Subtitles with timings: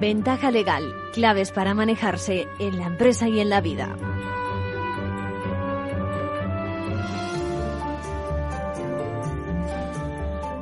[0.00, 3.94] Ventaja legal, claves para manejarse en la empresa y en la vida.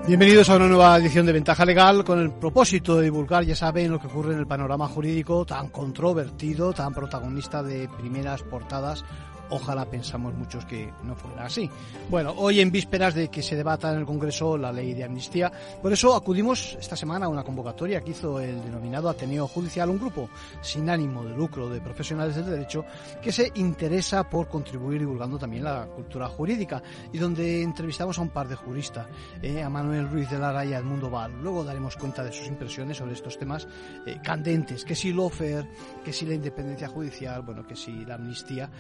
[0.09, 3.93] Bienvenidos a una nueva edición de Ventaja Legal con el propósito de divulgar, ya saben,
[3.93, 9.05] lo que ocurre en el panorama jurídico tan controvertido, tan protagonista de primeras portadas
[9.51, 11.71] Ojalá pensamos muchos que no fuera así.
[12.11, 15.51] Bueno, hoy en vísperas de que se debata en el Congreso la ley de amnistía,
[15.81, 19.99] por eso acudimos esta semana a una convocatoria que hizo el denominado Ateneo Judicial, un
[19.99, 20.29] grupo
[20.61, 22.85] sin ánimo de lucro de profesionales del derecho
[23.23, 28.31] que se interesa por contribuir divulgando también la cultura jurídica y donde entrevistamos a un
[28.31, 29.07] par de juristas,
[29.43, 31.33] eh, a Manuel Ruiz de Lara y a Edmundo Val.
[31.43, 33.67] Luego daremos cuenta de sus impresiones sobre estos temas
[34.07, 35.67] eh, candentes, que si lofer,
[36.05, 38.71] que si la independencia judicial, bueno, que si la amnistía.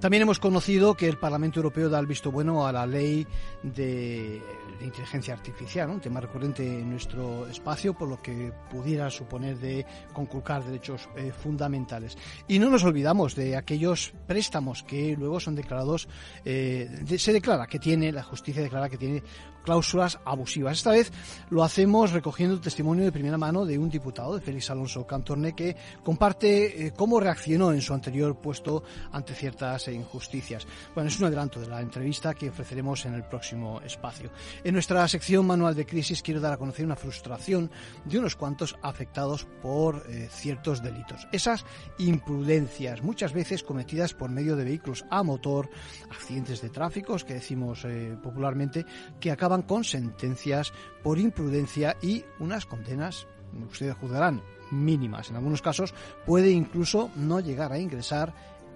[0.00, 3.26] También hemos conocido que el Parlamento Europeo da el visto bueno a la ley
[3.62, 4.42] de,
[4.82, 10.64] inteligencia artificial, un tema recurrente en nuestro espacio, por lo que pudiera suponer de conculcar
[10.64, 12.18] derechos eh, fundamentales.
[12.48, 16.08] Y no nos olvidamos de aquellos préstamos que luego son declarados,
[16.44, 19.22] eh, se declara que tiene, la justicia declara que tiene
[19.62, 20.78] cláusulas abusivas.
[20.78, 21.12] Esta vez
[21.50, 25.76] lo hacemos recogiendo testimonio de primera mano de un diputado, de Félix Alonso Cantorne, que
[26.02, 30.66] comparte eh, cómo reaccionó en su anterior puesto ante ciertas injusticias.
[30.94, 34.30] Bueno, es un adelanto de la entrevista que ofreceremos en el próximo espacio.
[34.64, 37.70] En nuestra sección manual de crisis quiero dar a conocer una frustración
[38.04, 41.28] de unos cuantos afectados por eh, ciertos delitos.
[41.32, 41.64] Esas
[41.98, 45.70] imprudencias, muchas veces cometidas por medio de vehículos a motor,
[46.10, 48.86] accidentes de tráfico, que decimos eh, popularmente,
[49.20, 50.72] que acaban con sentencias
[51.02, 53.26] por imprudencia y unas condenas,
[53.70, 55.28] ustedes juzgarán, mínimas.
[55.28, 55.92] En algunos casos
[56.24, 58.32] puede incluso no llegar a ingresar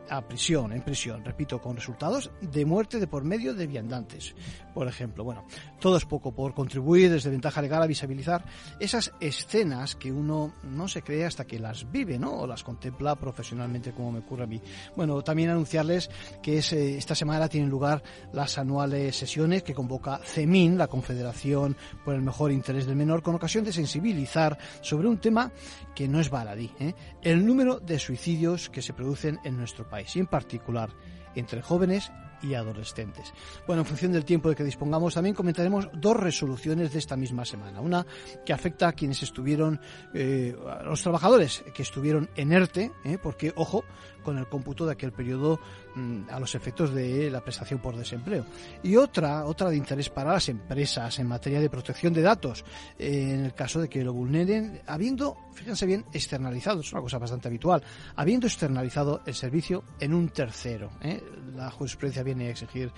[0.09, 4.35] a prisión, en prisión, repito, con resultados de muerte de por medio de viandantes,
[4.75, 5.25] por ejemplo.
[5.25, 5.47] Bueno,
[5.81, 8.45] todo es poco por contribuir desde ventaja legal a visibilizar
[8.81, 12.33] esas escenas que uno no se cree hasta que las vive, ¿no?
[12.33, 14.61] O las contempla profesionalmente, como me ocurre a mí.
[14.97, 16.11] Bueno, también anunciarles
[16.43, 18.03] que eh, esta semana tienen lugar
[18.33, 23.35] las anuales sesiones que convoca CEMIN, la Confederación por el Mejor Interés del Menor, con
[23.35, 25.53] ocasión de sensibilizar sobre un tema
[25.95, 26.95] que no es baladí, ¿eh?
[27.23, 30.91] el número de suicidios que se producen en nuestro país y en particular
[31.35, 32.11] entre jóvenes
[32.43, 33.33] y adolescentes.
[33.67, 37.45] Bueno, en función del tiempo de que dispongamos, también comentaremos dos resoluciones de esta misma
[37.45, 37.81] semana.
[37.81, 38.07] Una
[38.45, 39.81] que afecta a quienes estuvieron,
[40.15, 43.19] eh, a los trabajadores que estuvieron en ERTE, ¿eh?
[43.23, 43.85] porque, ojo,
[44.27, 45.61] con el cómputo de aquel periodo
[45.95, 48.45] mm, a los efectos de la prestación por desempleo.
[48.83, 52.65] Y otra, otra de interés para las empresas en materia de protección de datos,
[52.99, 57.19] eh, en el caso de que lo vulneren, habiendo, fíjense bien, externalizado, es una cosa
[57.19, 57.85] bastante habitual,
[58.17, 60.91] habiendo externalizado el servicio en un tercero.
[61.03, 61.23] ¿eh?
[61.55, 62.91] La jurisprudencia viene a exigir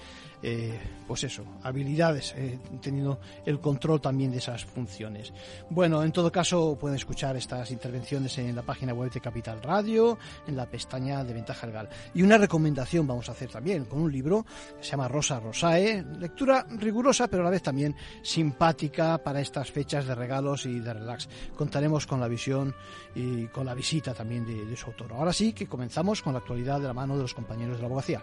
[0.43, 5.33] eh, pues eso, habilidades, eh, teniendo el control también de esas funciones.
[5.71, 10.19] Bueno, en todo caso pueden escuchar estas intervenciones en la página web de Capital Radio,
[10.47, 11.89] en la pestaña de Ventaja Legal.
[12.15, 14.45] Y una recomendación vamos a hacer también con un libro
[14.79, 19.71] que se llama Rosa Rosae, lectura rigurosa pero a la vez también simpática para estas
[19.71, 21.29] fechas de regalos y de relax.
[21.57, 22.75] Contaremos con la visión
[23.15, 25.13] y con la visita también de, de su autor.
[25.13, 27.87] Ahora sí que comenzamos con la actualidad de la mano de los compañeros de la
[27.87, 28.23] abogacía.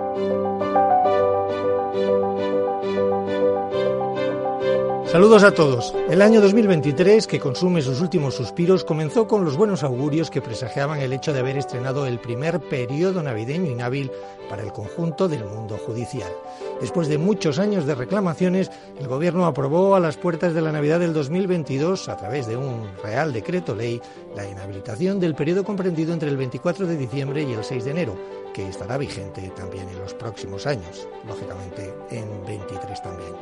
[5.11, 5.93] Saludos a todos.
[6.09, 11.01] El año 2023, que consume sus últimos suspiros, comenzó con los buenos augurios que presagiaban
[11.01, 14.09] el hecho de haber estrenado el primer periodo navideño inhábil
[14.49, 16.31] para el conjunto del mundo judicial.
[16.79, 21.01] Después de muchos años de reclamaciones, el Gobierno aprobó a las puertas de la Navidad
[21.01, 24.01] del 2022, a través de un Real Decreto Ley,
[24.33, 28.15] la inhabilitación del periodo comprendido entre el 24 de diciembre y el 6 de enero,
[28.53, 33.33] que estará vigente también en los próximos años, lógicamente en 23 también.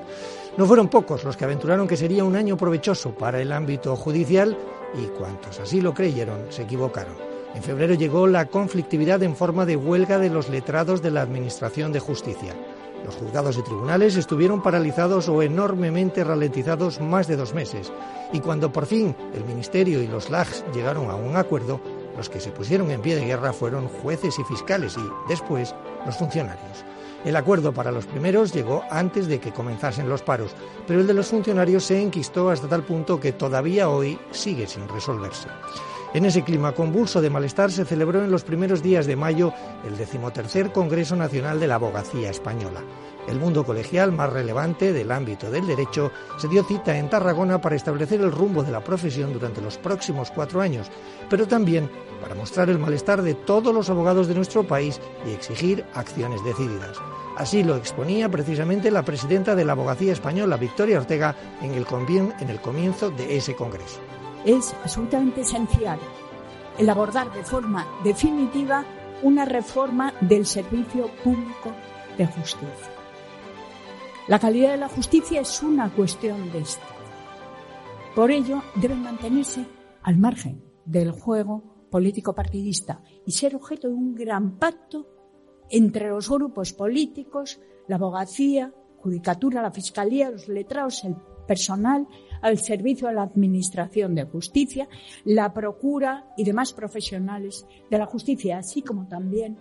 [0.58, 4.58] No fueron pocos los que aventuraron que sería un año provechoso para el ámbito judicial
[4.96, 7.16] y cuantos así lo creyeron se equivocaron.
[7.56, 11.92] En febrero llegó la conflictividad en forma de huelga de los letrados de la Administración
[11.92, 12.54] de Justicia.
[13.04, 17.92] Los juzgados y tribunales estuvieron paralizados o enormemente ralentizados más de dos meses.
[18.34, 21.80] Y cuando por fin el Ministerio y los LAGs llegaron a un acuerdo,
[22.16, 25.76] los que se pusieron en pie de guerra fueron jueces y fiscales y, después,
[26.06, 26.86] los funcionarios.
[27.26, 30.56] El acuerdo para los primeros llegó antes de que comenzasen los paros,
[30.88, 34.88] pero el de los funcionarios se enquistó hasta tal punto que todavía hoy sigue sin
[34.88, 35.50] resolverse.
[36.12, 39.54] En ese clima convulso de malestar se celebró en los primeros días de mayo
[39.88, 42.82] el decimotercer Congreso Nacional de la Abogacía Española.
[43.28, 47.76] El mundo colegial más relevante del ámbito del derecho se dio cita en Tarragona para
[47.76, 50.88] establecer el rumbo de la profesión durante los próximos cuatro años,
[51.30, 55.86] pero también para mostrar el malestar de todos los abogados de nuestro país y exigir
[55.94, 56.98] acciones decididas.
[57.38, 61.86] Así lo exponía precisamente la presidenta de la Abogacía Española, Victoria Ortega, en el,
[62.40, 64.00] en el comienzo de ese Congreso.
[64.50, 66.00] Es absolutamente esencial
[66.80, 68.84] el abordar de forma definitiva
[69.22, 71.72] una reforma del servicio público
[72.18, 72.90] de justicia.
[74.28, 76.96] La calidad de la justicia es una cuestión de Estado.
[78.16, 79.68] Por ello, deben mantenerse
[80.02, 85.06] al margen del juego político partidista y ser objeto de un gran pacto
[85.70, 91.16] entre los grupos políticos, la abogacía, judicatura, la fiscalía, los letrados, el
[91.46, 92.08] personal
[92.42, 94.88] al servicio de la Administración de Justicia,
[95.26, 99.58] la Procura y demás profesionales de la justicia, así como también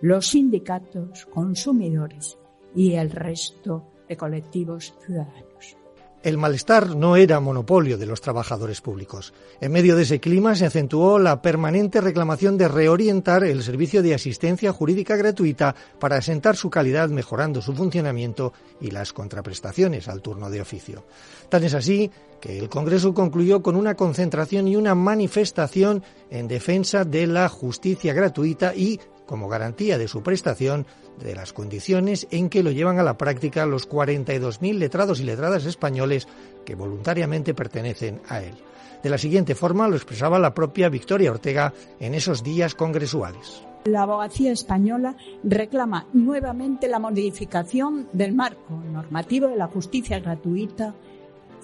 [0.00, 2.38] los sindicatos, consumidores
[2.74, 5.81] y el resto colectivos ciudadanos.
[6.22, 9.34] El malestar no era monopolio de los trabajadores públicos.
[9.60, 14.14] En medio de ese clima se acentuó la permanente reclamación de reorientar el servicio de
[14.14, 20.48] asistencia jurídica gratuita para asentar su calidad mejorando su funcionamiento y las contraprestaciones al turno
[20.48, 21.04] de oficio.
[21.48, 22.10] Tan es así
[22.40, 28.12] que el Congreso concluyó con una concentración y una manifestación en defensa de la justicia
[28.12, 30.86] gratuita y como garantía de su prestación
[31.20, 35.64] de las condiciones en que lo llevan a la práctica los 42.000 letrados y letradas
[35.66, 36.26] españoles
[36.64, 38.54] que voluntariamente pertenecen a él.
[39.02, 43.62] De la siguiente forma lo expresaba la propia Victoria Ortega en esos días congresuales.
[43.84, 50.94] La abogacía española reclama nuevamente la modificación del marco normativo de la justicia gratuita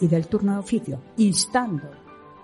[0.01, 1.85] y del turno de oficio, instando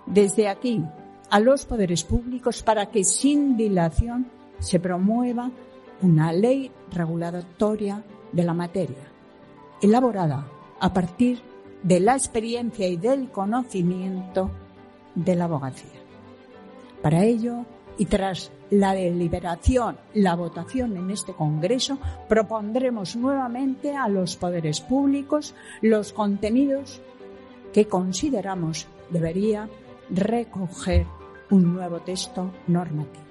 [0.05, 0.81] desde aquí
[1.29, 4.27] a los poderes públicos para que sin dilación
[4.59, 5.51] se promueva
[6.01, 9.11] una ley regulatoria de la materia,
[9.81, 10.47] elaborada
[10.79, 11.39] a partir
[11.83, 14.51] de la experiencia y del conocimiento
[15.13, 16.01] de la abogacía.
[17.01, 17.65] Para ello,
[17.97, 25.53] y tras la deliberación, la votación en este Congreso, propondremos nuevamente a los poderes públicos
[25.81, 27.01] los contenidos
[27.73, 29.69] que consideramos debería
[30.09, 31.05] recoger
[31.51, 33.24] un nuevo texto normativo.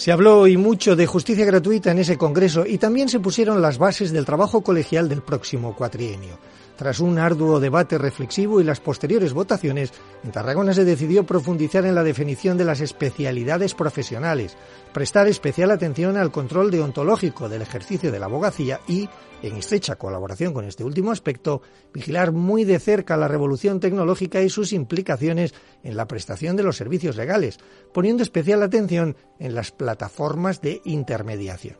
[0.00, 3.76] Se habló y mucho de justicia gratuita en ese Congreso y también se pusieron las
[3.76, 6.38] bases del trabajo colegial del próximo cuatrienio.
[6.80, 9.92] Tras un arduo debate reflexivo y las posteriores votaciones,
[10.24, 14.56] en Tarragona se decidió profundizar en la definición de las especialidades profesionales,
[14.94, 19.10] prestar especial atención al control deontológico del ejercicio de la abogacía y,
[19.42, 21.60] en estrecha colaboración con este último aspecto,
[21.92, 26.78] vigilar muy de cerca la revolución tecnológica y sus implicaciones en la prestación de los
[26.78, 27.58] servicios legales,
[27.92, 31.76] poniendo especial atención en las plataformas de intermediación.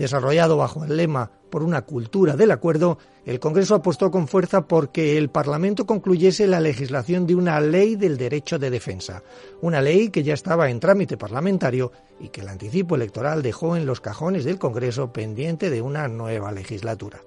[0.00, 5.18] Desarrollado bajo el lema por una cultura del acuerdo, el Congreso apostó con fuerza porque
[5.18, 9.22] el Parlamento concluyese la legislación de una ley del derecho de defensa,
[9.60, 13.84] una ley que ya estaba en trámite parlamentario y que el anticipo electoral dejó en
[13.84, 17.20] los cajones del Congreso pendiente de una nueva legislatura.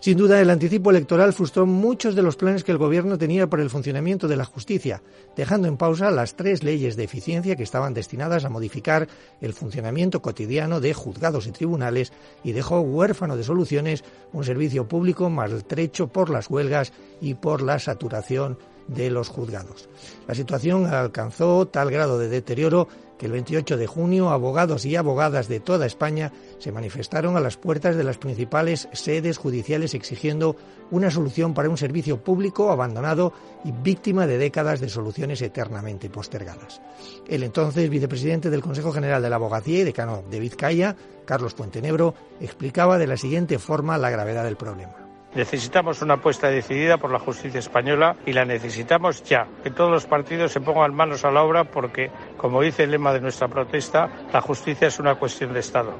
[0.00, 3.62] Sin duda, el anticipo electoral frustró muchos de los planes que el Gobierno tenía para
[3.62, 5.00] el funcionamiento de la justicia,
[5.36, 9.06] dejando en pausa las tres leyes de eficiencia que estaban destinadas a modificar
[9.40, 12.11] el funcionamiento cotidiano de juzgados y tribunales
[12.44, 17.78] y dejó huérfano de soluciones un servicio público maltrecho por las huelgas y por la
[17.78, 19.88] saturación de los juzgados.
[20.26, 22.88] La situación alcanzó tal grado de deterioro
[23.22, 27.56] que el 28 de junio abogados y abogadas de toda España se manifestaron a las
[27.56, 30.56] puertas de las principales sedes judiciales exigiendo
[30.90, 33.32] una solución para un servicio público abandonado
[33.64, 36.82] y víctima de décadas de soluciones eternamente postergadas.
[37.28, 42.14] El entonces vicepresidente del Consejo General de la Abogacía y decano de Vizcaya, Carlos Puentenebro,
[42.40, 45.01] explicaba de la siguiente forma la gravedad del problema.
[45.34, 49.46] Necesitamos una apuesta decidida por la justicia española y la necesitamos ya.
[49.62, 53.14] Que todos los partidos se pongan manos a la obra porque, como dice el lema
[53.14, 55.94] de nuestra protesta, la justicia es una cuestión de Estado.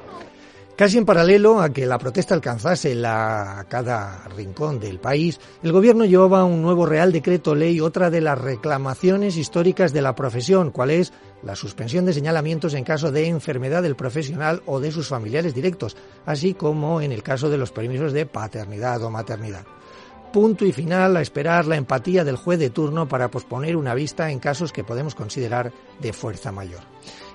[0.76, 6.06] Casi en paralelo a que la protesta alcanzase la, cada rincón del país, el gobierno
[6.06, 10.90] llevaba un nuevo Real Decreto Ley, otra de las reclamaciones históricas de la profesión, cual
[10.90, 11.12] es
[11.42, 15.94] la suspensión de señalamientos en caso de enfermedad del profesional o de sus familiares directos,
[16.24, 19.66] así como en el caso de los permisos de paternidad o maternidad.
[20.32, 24.30] Punto y final a esperar la empatía del juez de turno para posponer una vista
[24.30, 26.80] en casos que podemos considerar de fuerza mayor.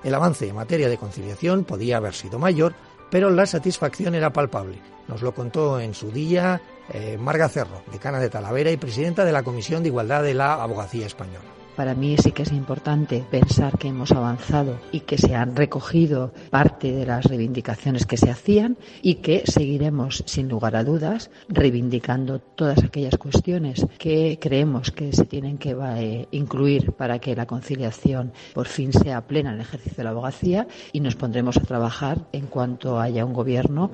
[0.02, 2.74] El avance en materia de conciliación podía haber sido mayor,
[3.10, 4.80] pero la satisfacción era palpable.
[5.08, 6.60] Nos lo contó en su día
[6.92, 10.54] eh, Marga Cerro, decana de Talavera y presidenta de la Comisión de Igualdad de la
[10.54, 11.57] Abogacía Española.
[11.78, 16.32] Para mí sí que es importante pensar que hemos avanzado y que se han recogido
[16.50, 22.40] parte de las reivindicaciones que se hacían y que seguiremos, sin lugar a dudas, reivindicando
[22.40, 28.32] todas aquellas cuestiones que creemos que se tienen que eh, incluir para que la conciliación
[28.54, 32.26] por fin sea plena en el ejercicio de la abogacía y nos pondremos a trabajar
[32.32, 33.92] en cuanto haya un gobierno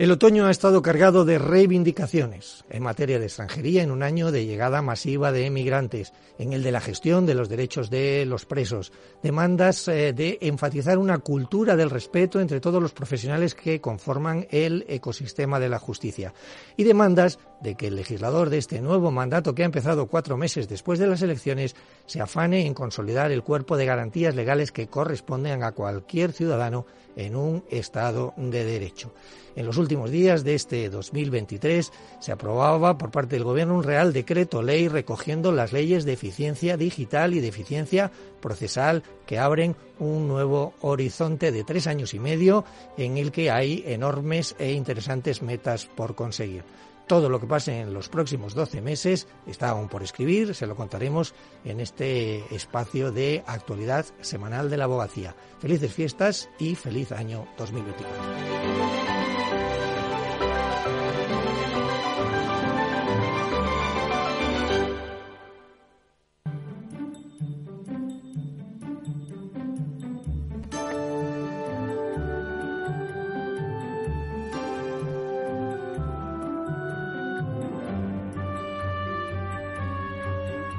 [0.00, 4.46] el otoño ha estado cargado de reivindicaciones en materia de extranjería en un año de
[4.46, 8.92] llegada masiva de emigrantes, en el de la gestión de los derechos de los presos,
[9.22, 14.86] demandas eh, de enfatizar una cultura del respeto entre todos los profesionales que conforman el
[14.88, 16.32] ecosistema de la justicia.
[16.78, 20.68] Y demandas de que el legislador de este nuevo mandato que ha empezado cuatro meses
[20.68, 21.76] después de las elecciones
[22.06, 26.86] se afane en consolidar el cuerpo de garantías legales que corresponden a cualquier ciudadano
[27.16, 29.12] en un Estado de Derecho.
[29.56, 34.12] En los últimos días de este 2023 se aprobaba por parte del Gobierno un Real
[34.12, 40.28] Decreto Ley recogiendo las leyes de eficiencia digital y de eficiencia procesal que abren un
[40.28, 42.64] nuevo horizonte de tres años y medio
[42.96, 46.62] en el que hay enormes e interesantes metas por conseguir.
[47.10, 50.76] Todo lo que pase en los próximos 12 meses está aún por escribir, se lo
[50.76, 55.34] contaremos en este espacio de actualidad semanal de la abogacía.
[55.58, 59.19] Felices fiestas y feliz año 2024.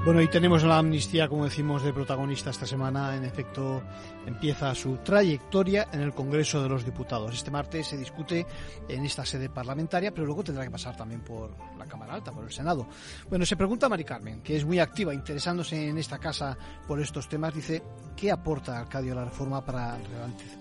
[0.04, 3.16] Bueno, y tenemos la amnistía, como decimos, de protagonista esta semana.
[3.16, 3.84] En efecto,
[4.26, 7.36] empieza su trayectoria en el Congreso de los Diputados.
[7.36, 8.48] Este martes se discute
[8.90, 12.44] en esta sede parlamentaria, pero luego tendrá que pasar también por la Cámara Alta, por
[12.44, 12.88] el Senado.
[13.30, 17.00] Bueno, se pregunta a Mari Carmen, que es muy activa, interesándose en esta casa por
[17.00, 17.84] estos temas, dice,
[18.18, 20.00] ¿qué aporta Arcadio la reforma para,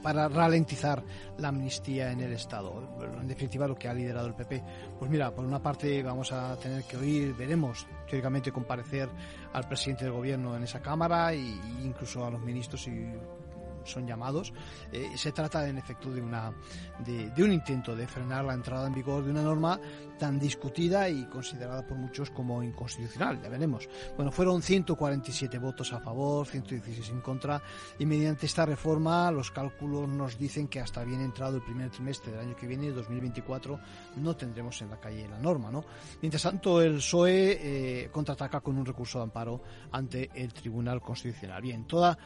[0.03, 1.03] para ralentizar
[1.39, 2.99] la amnistía en el Estado?
[3.19, 4.63] En definitiva, lo que ha liderado el PP.
[4.99, 9.09] Pues mira, por una parte vamos a tener que oír, veremos, teóricamente comparecer
[9.53, 11.39] al presidente del gobierno en esa Cámara e
[11.83, 13.13] incluso a los ministros y
[13.85, 14.53] son llamados,
[14.93, 16.53] eh, se trata en efecto de, una,
[16.99, 19.81] de, un intento de frenar la entrada en vigor de una norma
[20.21, 23.89] tan discutida y considerada por muchos como inconstitucional, ya veremos.
[24.17, 27.63] Bueno, fueron 147 votos a favor, 116 en contra
[27.99, 32.33] y mediante esta reforma los cálculos nos dicen que hasta bien entrado el primer trimestre
[32.33, 33.81] del año que viene, 2024,
[34.17, 35.87] no tendremos en la calle la norma, ¿no?
[36.21, 41.63] Mientras tanto, el PSOE eh, contraataca con un recurso de amparo ante el Tribunal Constitucional.
[41.63, 42.19] Bien, toda,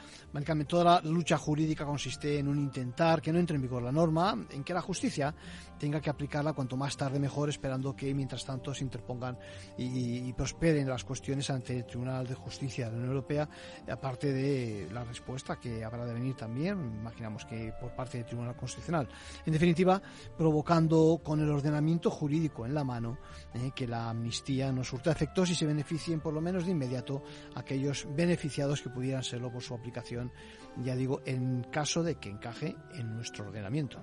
[0.66, 4.36] toda la lucha jurídica consiste en un intentar que no entre en vigor la norma,
[4.50, 5.32] en que la justicia
[5.84, 9.36] tenga que aplicarla cuanto más tarde mejor, esperando que mientras tanto se interpongan
[9.76, 13.46] y, prosperen las cuestiones ante el Tribunal de Justicia de la Unión Europea,
[13.86, 18.56] aparte de la respuesta que habrá de venir también, imaginamos que por parte del Tribunal
[18.56, 19.06] Constitucional.
[19.44, 20.00] En definitiva,
[20.38, 23.18] provocando con el ordenamiento jurídico en la mano
[23.52, 27.22] eh, que la amnistía no surta efectos y se beneficien por lo menos de inmediato
[27.56, 30.32] aquellos beneficiados que pudieran serlo por su aplicación
[30.82, 34.02] ya digo, en caso de que encaje en nuestro ordenamiento.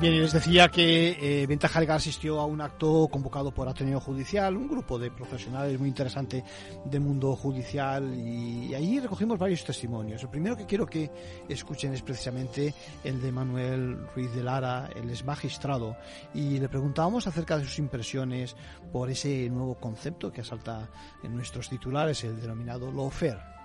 [0.00, 4.56] Bien, les decía que eh, Ventaja Legal asistió a un acto convocado por Ateneo Judicial,
[4.56, 6.42] un grupo de profesionales muy interesante
[6.86, 10.22] del mundo judicial y, allí recogimos varios testimonios.
[10.22, 11.10] El primero que quiero que
[11.50, 12.72] escuchen es precisamente
[13.04, 15.98] el de Manuel Ruiz de Lara, el es magistrado,
[16.32, 18.56] y le preguntábamos acerca de sus impresiones
[18.90, 20.88] por ese nuevo concepto que asalta
[21.22, 23.59] en nuestros titulares, el denominado lawfare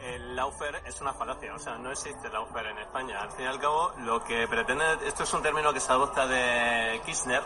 [0.00, 3.20] el lawfare es una falacia, o sea, no existe lawfare en España.
[3.20, 6.26] Al fin y al cabo, lo que pretende, esto es un término que se adopta
[6.26, 7.42] de Kirchner,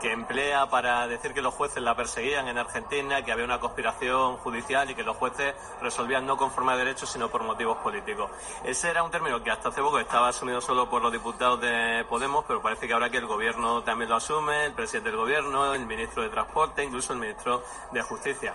[0.00, 4.36] que emplea para decir que los jueces la perseguían en Argentina, que había una conspiración
[4.38, 8.30] judicial y que los jueces resolvían no conforme a derechos, sino por motivos políticos.
[8.64, 12.04] Ese era un término que hasta hace poco estaba asumido solo por los diputados de
[12.08, 15.74] Podemos, pero parece que ahora que el gobierno también lo asume, el presidente del gobierno,
[15.74, 18.54] el ministro de Transporte, incluso el ministro de Justicia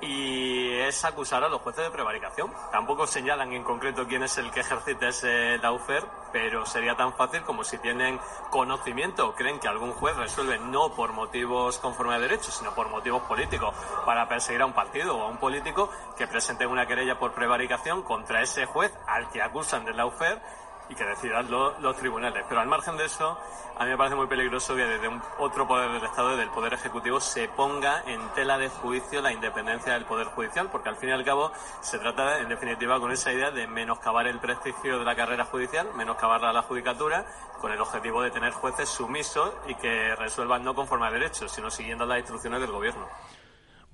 [0.00, 2.52] y es acusar a los jueces de prevaricación.
[2.70, 7.42] Tampoco señalan en concreto quién es el que ejercita ese laufer, pero sería tan fácil
[7.42, 8.18] como si tienen
[8.50, 12.88] conocimiento o creen que algún juez resuelve no por motivos conforme a derecho, sino por
[12.88, 13.74] motivos políticos
[14.04, 18.02] para perseguir a un partido o a un político que presente una querella por prevaricación
[18.02, 20.40] contra ese juez al que acusan de laufer
[20.88, 22.44] y que decidan los tribunales.
[22.48, 23.38] Pero al margen de eso,
[23.76, 26.50] a mí me parece muy peligroso que desde un otro poder del Estado, desde el
[26.50, 30.96] Poder Ejecutivo, se ponga en tela de juicio la independencia del Poder Judicial, porque al
[30.96, 34.98] fin y al cabo se trata, en definitiva, con esa idea de menoscabar el prestigio
[34.98, 37.24] de la carrera judicial, menoscabarla a la judicatura,
[37.60, 41.70] con el objetivo de tener jueces sumisos y que resuelvan no conforme a derechos, sino
[41.70, 43.08] siguiendo las instrucciones del Gobierno.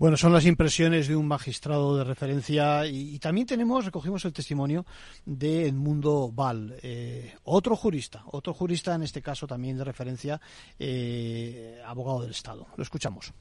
[0.00, 4.87] Bueno, son las impresiones de un magistrado de referencia y, también tenemos, recogimos el testimonio
[5.26, 10.40] de Edmundo Val, eh, otro jurista, otro jurista en este caso también de referencia,
[10.78, 12.66] eh, abogado del Estado.
[12.78, 13.35] Lo escuchamos.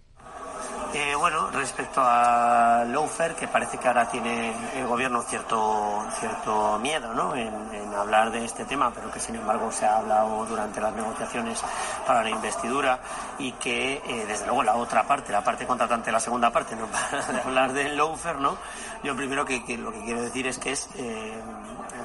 [0.91, 7.13] Eh, bueno, respecto a Lawfare, que parece que ahora tiene el gobierno cierto, cierto miedo
[7.13, 7.35] ¿no?
[7.35, 7.53] en,
[7.95, 11.61] hablar de este tema, pero que sin embargo se ha hablado durante las negociaciones
[12.07, 12.99] para la investidura
[13.37, 16.87] y que eh, desde luego la otra parte, la parte contratante, la segunda parte, no
[16.87, 18.57] para de hablar del Lawfare, ¿no?
[19.03, 21.39] Yo primero que, lo que quiero decir es que es eh,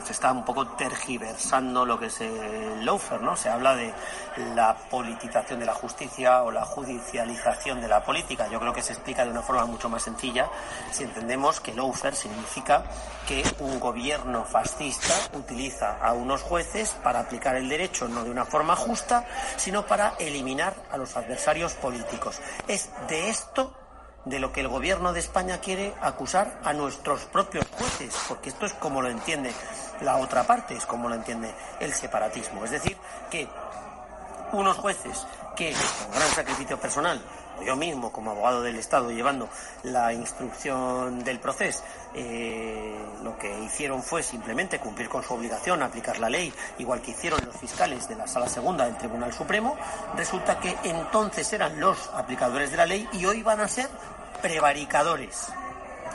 [0.04, 3.36] se está un poco tergiversando lo que es el lawfare, ¿no?
[3.36, 3.92] Se habla de
[4.54, 8.48] la politización de la justicia o la judicialización de la política.
[8.48, 10.48] Yo creo que se explica de una forma mucho más sencilla
[10.92, 12.84] si entendemos que lawfare significa
[13.26, 18.44] que un gobierno fascista utiliza a unos jueces para aplicar el derecho no de una
[18.44, 19.24] forma justa,
[19.56, 22.40] sino para eliminar a los adversarios políticos.
[22.68, 23.74] Es de esto
[24.24, 28.66] de lo que el gobierno de España quiere acusar a nuestros propios jueces, porque esto
[28.66, 29.52] es como lo entiende
[30.04, 32.64] la otra parte, es como lo entiende el separatismo.
[32.64, 32.96] Es decir,
[33.30, 33.48] que
[34.52, 37.20] unos jueces que con gran sacrificio personal,
[37.64, 39.48] yo mismo como abogado del Estado llevando
[39.84, 41.82] la instrucción del proceso,
[42.14, 47.12] eh, lo que hicieron fue simplemente cumplir con su obligación, aplicar la ley, igual que
[47.12, 49.76] hicieron los fiscales de la Sala Segunda del Tribunal Supremo,
[50.16, 53.88] resulta que entonces eran los aplicadores de la ley y hoy van a ser
[54.42, 55.48] prevaricadores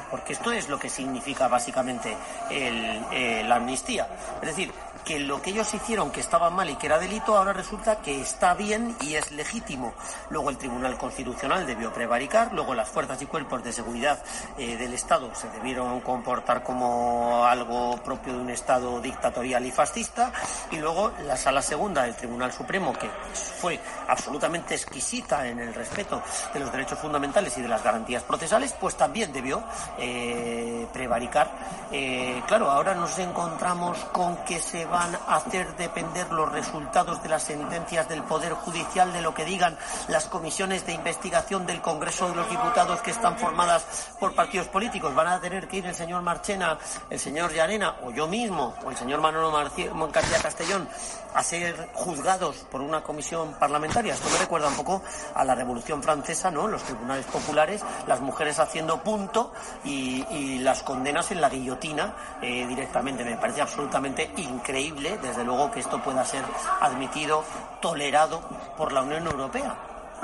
[0.10, 2.16] porque esto es lo que significa básicamente
[2.50, 4.08] el, la amnistía.
[4.42, 4.72] Es decir,
[5.10, 8.22] que lo que ellos hicieron que estaba mal y que era delito, ahora resulta que
[8.22, 9.96] está bien y es legítimo.
[10.30, 14.22] Luego el Tribunal Constitucional debió prevaricar, luego las fuerzas y cuerpos de seguridad
[14.60, 20.32] eh, del Estado se debieron comportar como algo propio de un Estado dictatorial y fascista,
[20.70, 26.22] y luego la Sala Segunda del Tribunal Supremo, que fue absolutamente exquisita en el respeto
[26.54, 29.64] de los derechos fundamentales y de las garantías procesales, pues también debió
[29.98, 31.50] eh, prevaricar.
[31.92, 37.30] Eh, claro, ahora nos encontramos con que se van a hacer depender los resultados de
[37.30, 39.78] las sentencias del Poder Judicial de lo que digan
[40.10, 45.16] las comisiones de investigación del Congreso de los Diputados que están formadas por partidos políticos.
[45.16, 46.78] Van a tener que ir el señor Marchena,
[47.10, 50.90] el señor Llarena o yo mismo o el señor Manolo García Castellón
[51.34, 54.16] a ser juzgados por una comisión parlamentaria.
[54.16, 55.04] Esto me recuerda un poco
[55.36, 56.68] a la Revolución Francesa, ¿no?
[56.68, 59.54] Los tribunales populares, las mujeres haciendo punto
[59.86, 63.24] y, las condenas en la guillotina eh, directamente.
[63.24, 66.44] Me parece absolutamente increíble desde luego, que esto pueda ser
[66.80, 67.44] admitido,
[67.82, 68.42] tolerado
[68.78, 69.76] por la Unión Europea.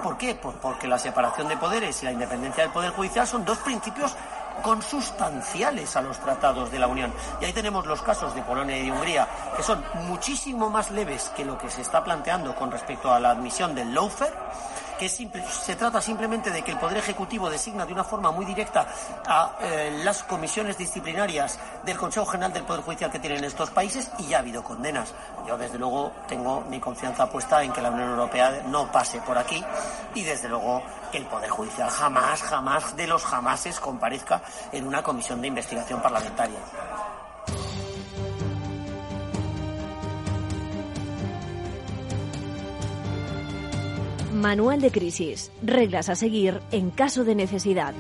[0.02, 0.36] ¿Por qué?
[0.36, 4.16] Pues porque la separación de poderes y la independencia del Poder Judicial son dos principios
[4.62, 7.14] consustanciales a los tratados de la Unión.
[7.42, 11.30] Y ahí tenemos los casos de Polonia y de Hungría, que son muchísimo más leves
[11.36, 14.34] que lo que se está planteando con respecto a la admisión del lawfare
[14.98, 18.88] que se trata simplemente de que el Poder Ejecutivo designa de una forma muy directa
[19.26, 24.10] a eh, las comisiones disciplinarias del Consejo General del Poder Judicial que tienen estos países
[24.20, 25.14] y ya ha habido condenas.
[25.48, 29.38] Yo, desde luego, tengo mi confianza puesta en que la Unión Europea no pase por
[29.38, 29.64] aquí
[30.14, 30.82] y, desde luego,
[31.12, 36.02] que el Poder Judicial jamás, jamás de los jamases comparezca en una comisión de investigación
[36.02, 36.60] parlamentaria.
[44.36, 45.50] Manual de crisis.
[45.64, 47.94] Reglas a seguir en caso de necesidad.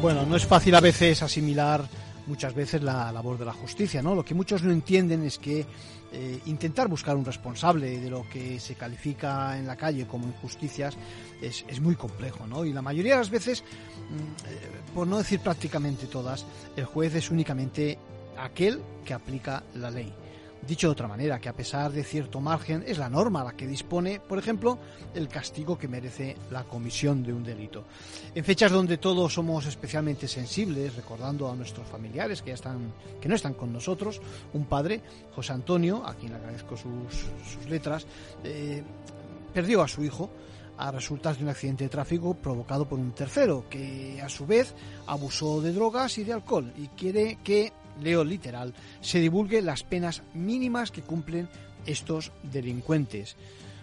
[0.00, 1.82] Bueno, no es fácil a veces asimilar
[2.28, 4.14] muchas veces la labor de la justicia, ¿no?
[4.14, 5.66] Lo que muchos no entienden es que
[6.12, 10.96] eh, intentar buscar un responsable de lo que se califica en la calle como injusticias
[11.42, 12.64] es, es muy complejo, ¿no?
[12.64, 14.58] Y la mayoría de las veces, mm, eh,
[14.94, 16.46] por no decir prácticamente todas,
[16.76, 17.98] el juez es únicamente
[18.38, 20.14] aquel que aplica la ley.
[20.66, 23.66] Dicho de otra manera, que a pesar de cierto margen es la norma la que
[23.66, 24.78] dispone, por ejemplo,
[25.14, 27.84] el castigo que merece la comisión de un delito.
[28.34, 33.28] En fechas donde todos somos especialmente sensibles, recordando a nuestros familiares que ya están, que
[33.28, 34.20] no están con nosotros,
[34.52, 35.00] un padre,
[35.34, 38.06] José Antonio, a quien agradezco sus, letras,
[38.44, 38.82] eh,
[39.54, 40.30] perdió a su hijo
[40.76, 44.74] a resultas de un accidente de tráfico provocado por un tercero, que a su vez
[45.06, 50.22] abusó de drogas y de alcohol y quiere que leo literal, se divulgue las penas
[50.34, 51.48] mínimas que cumplen
[51.86, 53.36] estos delincuentes.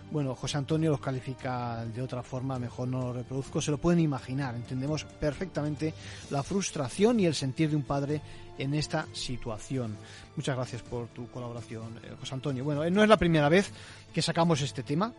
[0.10, 4.00] Bueno, José Antonio los califica de otra forma, mejor no lo reproduzco, se lo pueden
[4.00, 5.94] imaginar, entendemos perfectamente
[6.30, 8.22] la frustración y el sentir de un padre
[8.58, 9.98] en esta situación.
[10.38, 12.64] Muchas gracias por tu colaboración, eh, José Antonio.
[12.64, 13.70] Bueno, eh, no es la primera vez
[14.14, 15.14] que sacamos este tema,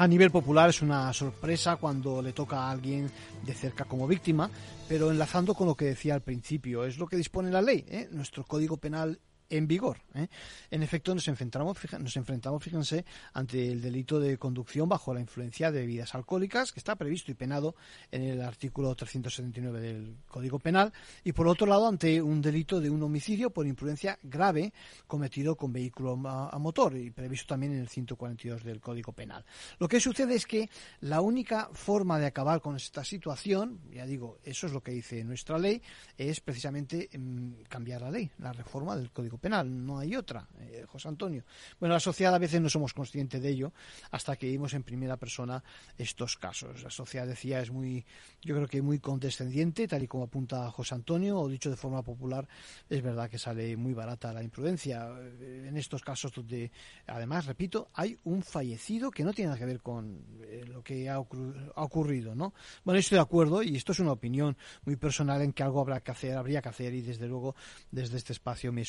[0.00, 3.10] a nivel popular es una sorpresa cuando le toca a alguien
[3.42, 4.50] de cerca como víctima,
[4.88, 7.84] pero enlazando con lo que decía al principio, es lo que dispone la ley.
[7.86, 8.08] ¿eh?
[8.10, 9.98] Nuestro Código Penal en vigor.
[10.14, 10.28] ¿eh?
[10.70, 15.70] En efecto, nos enfrentamos, nos enfrentamos, fíjense, ante el delito de conducción bajo la influencia
[15.70, 17.74] de bebidas alcohólicas, que está previsto y penado
[18.10, 20.92] en el artículo 379 del Código Penal,
[21.24, 24.72] y por otro lado, ante un delito de un homicidio por imprudencia grave
[25.06, 29.44] cometido con vehículo a, motor, y previsto también en el 142 del Código Penal.
[29.78, 34.38] Lo que sucede es que la única forma de acabar con esta situación, ya digo,
[34.44, 35.82] eso es lo que dice nuestra ley,
[36.16, 40.84] es precisamente mm, cambiar la ley, la reforma del Código penal, no hay otra, eh,
[40.86, 41.44] José Antonio.
[41.78, 43.72] Bueno, la sociedad a veces no somos conscientes de ello
[44.10, 45.62] hasta que vimos en primera persona
[45.98, 46.82] estos casos.
[46.82, 48.04] La sociedad, decía, es muy,
[48.42, 52.02] yo creo que muy condescendiente, tal y como apunta José Antonio, o dicho de forma
[52.02, 52.46] popular,
[52.88, 55.08] es verdad que sale muy barata la imprudencia.
[55.40, 56.70] Eh, en estos casos donde,
[57.06, 61.08] además, repito, hay un fallecido que no tiene nada que ver con eh, lo que
[61.08, 62.54] ha, ocurrido, ¿no?
[62.84, 66.00] Bueno, estoy de acuerdo y esto es una opinión muy personal en que algo habrá
[66.00, 67.54] que hacer, habría que hacer y desde luego
[67.90, 68.84] desde este espacio me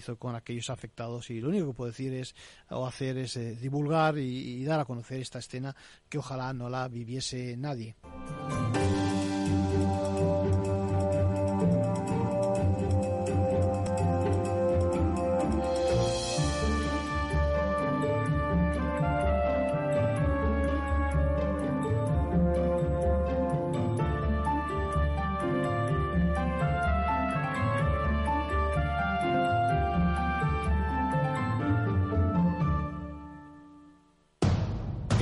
[0.00, 2.34] solidarizo con aquellos afectados y lo único que puedo decir es
[2.70, 5.74] o hacer es eh, divulgar y dar a conocer esta escena
[6.08, 7.96] que ojalá no la viviese nadie.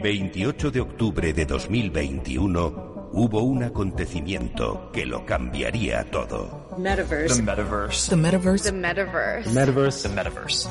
[0.00, 6.70] El 28 de octubre de 2021, hubo un acontecimiento que lo cambiaría todo.
[6.78, 7.36] Metaverse.
[7.36, 8.08] The metaverse.
[8.08, 8.64] The metaverse.
[8.64, 9.44] The metaverse.
[9.44, 10.08] The metaverse.
[10.08, 10.70] The metaverse.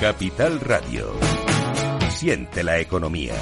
[0.00, 1.12] Capital Radio.
[2.10, 3.34] Siente la economía.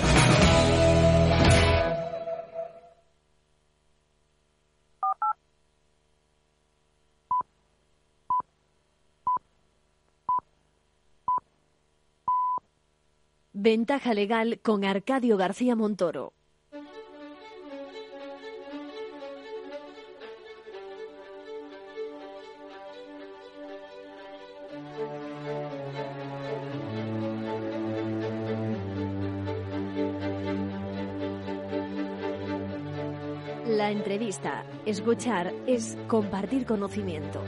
[13.52, 16.32] Ventaja legal con Arcadio García Montoro.
[34.86, 37.42] Escuchar, es compartir conocimiento.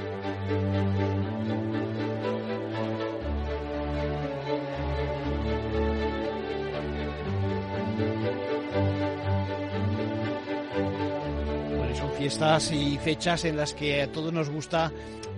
[11.95, 14.93] Son fiestas y fechas en las que a todos nos gusta,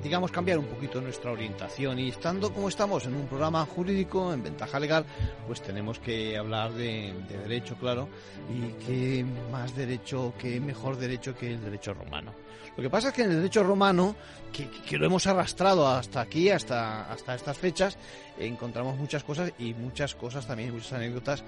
[0.06, 1.98] digamos, cambiar un poquito nuestra orientación.
[1.98, 5.04] Y estando como estamos en un programa jurídico, en ventaja legal,
[5.48, 8.08] pues tenemos que hablar de, de derecho, claro.
[8.48, 12.32] Y qué más derecho, qué mejor derecho que el derecho romano.
[12.76, 14.14] Lo que pasa es que en el derecho romano,
[14.52, 17.98] que, que lo hemos arrastrado hasta aquí, hasta, hasta estas fechas,
[18.38, 21.42] encontramos muchas cosas y muchas cosas también, muchas anécdotas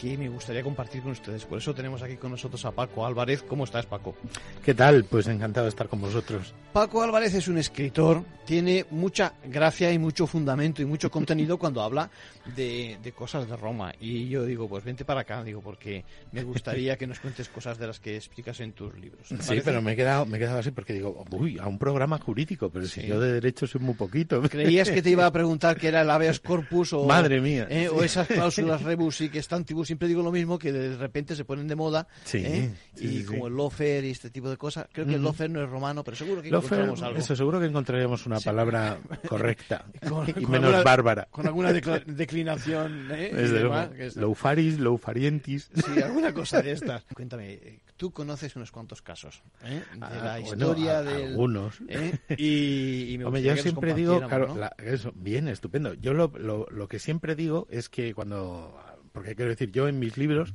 [0.00, 1.44] que me gustaría compartir con ustedes.
[1.44, 3.42] Por eso tenemos aquí con nosotros a Paco Álvarez.
[3.42, 4.16] ¿Cómo estás, Paco?
[4.64, 5.04] ¿Qué tal?
[5.04, 6.54] Pues encantado de estar con vosotros.
[6.72, 11.82] Paco Álvarez es un escritor, tiene mucha gracia y mucho fundamento y mucho contenido cuando
[11.82, 12.08] habla
[12.56, 13.92] de, de, cosas de Roma.
[14.00, 17.76] Y yo digo, pues vente para acá, digo, porque me gustaría que nos cuentes cosas
[17.76, 19.28] de las que explicas en tus libros.
[19.28, 19.62] Sí, parece?
[19.62, 22.70] pero me he, quedado, me he quedado así porque digo, uy, a un programa jurídico,
[22.70, 23.02] pero sí.
[23.02, 24.40] si yo de derecho soy muy poquito.
[24.48, 27.66] ¿Creías que te iba a preguntar qué era el habeas corpus o, Madre mía.
[27.68, 29.89] Eh, o esas cláusulas rebus y que están antiguos?
[29.90, 32.06] Siempre digo lo mismo, que de repente se ponen de moda.
[32.22, 32.72] Sí, ¿eh?
[32.94, 34.86] sí, y sí, como el lofer y este tipo de cosas.
[34.92, 37.18] Creo que el lofer no es romano, pero seguro que lofer, encontramos algo.
[37.18, 41.28] Eso, seguro que encontraríamos una palabra correcta con, y con menos alguna, bárbara.
[41.32, 43.08] Con alguna declinación.
[43.10, 43.34] ¿eh?
[43.34, 45.72] De Loufaris, loufarientis.
[45.74, 47.02] Sí, alguna cosa de estas.
[47.12, 49.82] Cuéntame, tú conoces unos cuantos casos ¿eh?
[49.92, 51.30] de ah, la bueno, historia a, del.
[51.32, 51.80] Algunos.
[51.88, 52.16] ¿eh?
[52.38, 54.56] Y, y me Hombre, yo siempre digo, claro, ¿no?
[54.56, 55.94] la, eso, bien, estupendo.
[55.94, 58.80] Yo lo, lo, lo que siempre digo es que cuando.
[59.12, 60.54] Porque quiero decir, yo en mis libros.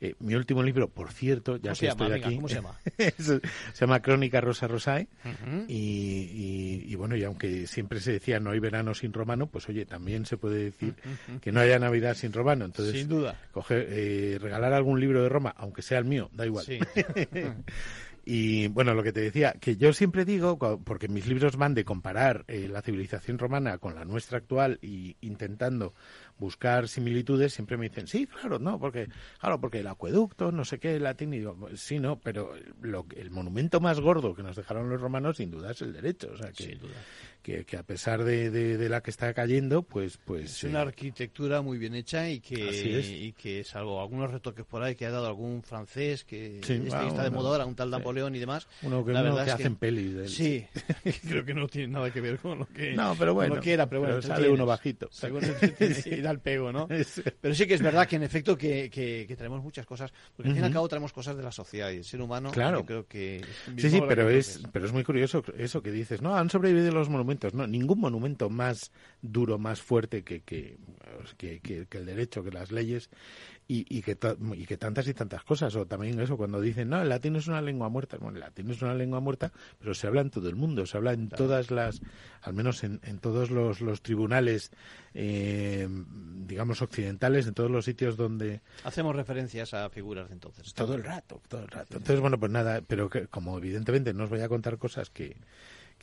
[0.00, 2.04] Eh, mi último libro, por cierto, ya ¿Cómo que se llama?
[2.04, 2.78] estoy Venga, aquí, ¿Cómo se llama?
[3.72, 5.06] se llama Crónica Rosa Rosae.
[5.24, 5.64] Uh -huh.
[5.68, 9.68] y, y, y, bueno, y aunque siempre se decía no hay verano sin romano, pues
[9.68, 11.40] oye, también se puede decir uh -huh.
[11.40, 12.64] que no haya Navidad sin romano.
[12.64, 13.40] Entonces, sin duda.
[13.52, 16.66] Coger, eh, regalar algún libro de Roma, aunque sea el mío, da igual.
[16.66, 16.78] Sí.
[18.26, 21.84] Y bueno, lo que te decía, que yo siempre digo, porque mis libros van de
[21.84, 25.94] comparar eh, la civilización romana con la nuestra actual y intentando
[26.38, 29.08] buscar similitudes, siempre me dicen, sí, claro, no, porque,
[29.38, 33.06] claro, porque el acueducto, no sé qué, el latín, y digo, sí, no, pero lo,
[33.16, 36.30] el monumento más gordo que nos dejaron los romanos, sin duda, es el derecho.
[36.32, 36.94] O sea, que, sin duda.
[37.42, 40.18] que, que a pesar de, de, de, la que está cayendo, pues...
[40.24, 43.08] pues es una eh, arquitectura muy bien hecha y que, es.
[43.08, 47.06] y que salvo algunos retoques por ahí que ha dado algún francés que sí, este
[47.06, 48.68] está de moda ahora, un tal Napoleón y demás.
[48.82, 50.28] Uno que, la uno verdad que es hacen que, pelis de él.
[50.28, 50.66] Sí,
[51.28, 53.72] creo que no tiene nada que ver con lo que, no, pero bueno, lo que
[53.72, 55.08] era, pero bueno, pero sale uno bajito.
[55.10, 56.88] Según y da el pego, ¿no?
[56.88, 60.50] Pero sí que es verdad que en efecto que, que, que traemos muchas cosas, porque
[60.50, 62.50] al fin y al cabo traemos cosas de la sociedad y el ser humano.
[62.52, 62.80] Claro.
[62.80, 63.44] Yo creo que
[63.76, 66.22] sí, sí, pero es, es, pero es muy curioso eso que dices.
[66.22, 67.54] No, han sobrevivido los monumentos.
[67.54, 70.76] No, ningún monumento más duro, más fuerte que, que,
[71.36, 73.10] que, que el derecho, que las leyes
[73.66, 74.16] y, y, que
[74.56, 75.74] y que tantas y tantas cosas.
[75.76, 78.16] O también eso, cuando dicen, no, el latín es una lengua muerta.
[78.18, 80.96] Bueno, el latín es una lengua muerta, pero se habla en todo el mundo, se
[80.96, 81.44] habla en claro.
[81.44, 82.00] todas las,
[82.42, 84.70] al menos en, en todos los, los tribunales,
[85.14, 85.88] eh,
[86.46, 88.60] digamos, occidentales, en todos los sitios donde...
[88.84, 90.74] Hacemos referencias a figuras de entonces.
[90.74, 91.96] Todo el rato, todo el rato.
[91.96, 95.36] Entonces, bueno, pues nada, pero que, como evidentemente no os voy a contar cosas que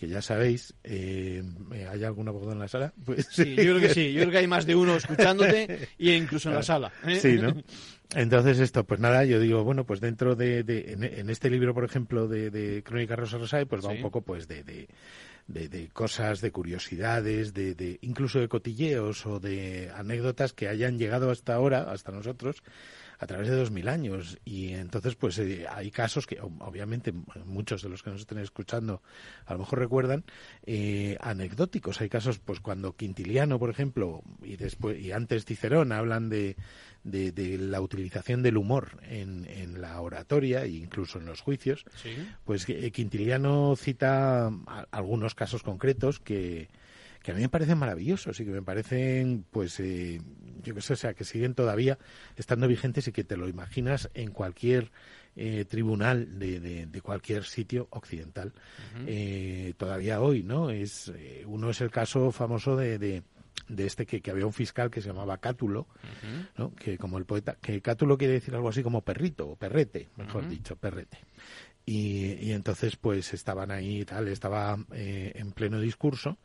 [0.02, 1.44] que ya sabéis, eh,
[1.92, 2.92] ¿hay algún abogado en la sala?
[3.06, 6.14] Pues, sí, yo creo que sí, yo creo que hay más de uno escuchándote y
[6.14, 6.92] incluso en la sala.
[7.06, 7.20] ¿eh?
[7.20, 7.54] Sí, ¿no?
[8.16, 11.76] Entonces esto, pues nada, yo digo, bueno, pues dentro de, de en, en, este libro,
[11.76, 13.98] por ejemplo, de, de Crónica Rosa Rosae, pues va sí.
[13.98, 14.88] un poco pues de, de
[15.48, 20.98] de, de, cosas, de curiosidades, de, de, incluso de cotilleos o de anécdotas que hayan
[20.98, 22.64] llegado hasta ahora, hasta nosotros,
[23.22, 24.40] a través de dos mil años.
[24.44, 27.14] Y entonces, pues eh, hay casos que, obviamente,
[27.46, 29.04] muchos de los que nos estén escuchando
[29.46, 30.24] a lo mejor recuerdan,
[30.66, 32.02] eh, anecdóticos.
[32.02, 36.56] Hay casos, pues cuando Quintiliano, por ejemplo, y después y antes Cicerón hablan de,
[37.04, 41.86] de, de la utilización del humor en, en, la oratoria e incluso en los juicios,
[42.02, 42.16] ¿Sí?
[42.44, 46.70] pues eh, Quintiliano cita a, algunos casos concretos que,
[47.24, 50.22] que a mí me parecen maravillosos y que me parecen, pues, eh,
[50.64, 51.98] yo qué sé, o sea, que siguen todavía
[52.36, 54.92] estando vigentes y que te lo imaginas en cualquier
[55.36, 58.50] eh, tribunal de, de, de, cualquier sitio occidental.
[58.50, 59.06] Uh -huh.
[59.08, 60.70] eh, todavía hoy, ¿no?
[60.70, 63.24] Es, eh, uno es el caso famoso de, de
[63.68, 65.88] de este que, que había un fiscal que se llamaba Cátulo,
[66.58, 66.74] ¿no?
[66.76, 70.48] que como el poeta, que Cátulo quiere decir algo así como perrito o perrete, mejor
[70.50, 71.20] dicho, perrete.
[71.86, 76.38] Y, y, entonces pues estaban ahí y tal, estaba eh, en pleno discurso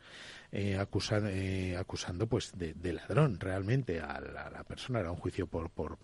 [0.59, 5.11] eh, acusando, eh, acusando pues de, de, ladrón realmente a la, a la, persona, era
[5.11, 5.99] un juicio por, por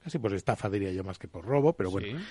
[0.00, 2.16] casi por estafa diría yo más que por robo, pero bueno.
[2.16, 2.24] Sí.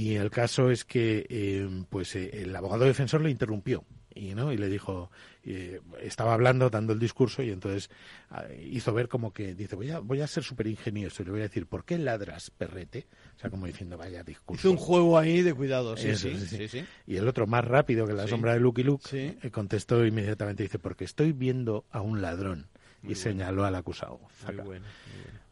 [0.00, 4.56] Y el caso es que eh, pues el abogado defensor le interrumpió y no y
[4.56, 5.10] le dijo
[5.44, 7.90] eh, estaba hablando dando el discurso y entonces
[8.30, 11.30] uh, hizo ver como que dice voy a voy a ser súper ingenioso y le
[11.30, 14.76] voy a decir por qué ladras perrete o sea como diciendo vaya discurso hizo un
[14.76, 18.06] juego ahí de cuidado sí, Eso, sí, sí, sí, sí, y el otro más rápido
[18.06, 22.22] que la sombra de Lucky Luke eh, contestó inmediatamente dice porque estoy viendo a un
[22.22, 22.68] ladrón
[23.02, 23.20] Muy y bueno.
[23.22, 24.86] señaló al acusado Muy bueno, muy bueno.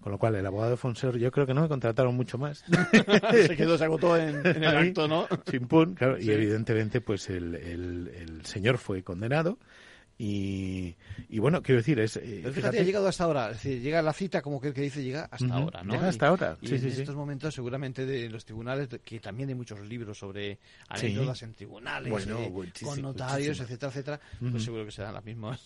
[0.00, 2.64] Con lo cual, el abogado de Fonser, yo creo que no me contrataron mucho más.
[3.32, 5.26] se quedó, se agotó en, en el Ahí, acto, ¿no?
[5.50, 6.16] Chimpún, claro.
[6.18, 6.26] Sí.
[6.26, 9.58] Y evidentemente, pues el, el, el señor fue condenado.
[10.18, 10.96] Y,
[11.28, 12.16] y, bueno, quiero decir, es.
[12.16, 13.50] Eh, Pero fíjate, ha llegado hasta ahora.
[13.50, 15.92] Es decir, llega la cita, como que el que dice, llega hasta ahora, ¿no?
[15.92, 17.00] llega hasta ahora, sí, y sí, en sí.
[17.02, 22.10] estos momentos, seguramente, de los tribunales, que también hay muchos libros sobre anécdotas en tribunales,
[22.10, 22.50] Bueno, eh,
[22.82, 23.64] con notarios, muchísimo.
[23.66, 24.50] etcétera, etcétera, Ujú.
[24.52, 25.60] pues seguro que se dan las mismas.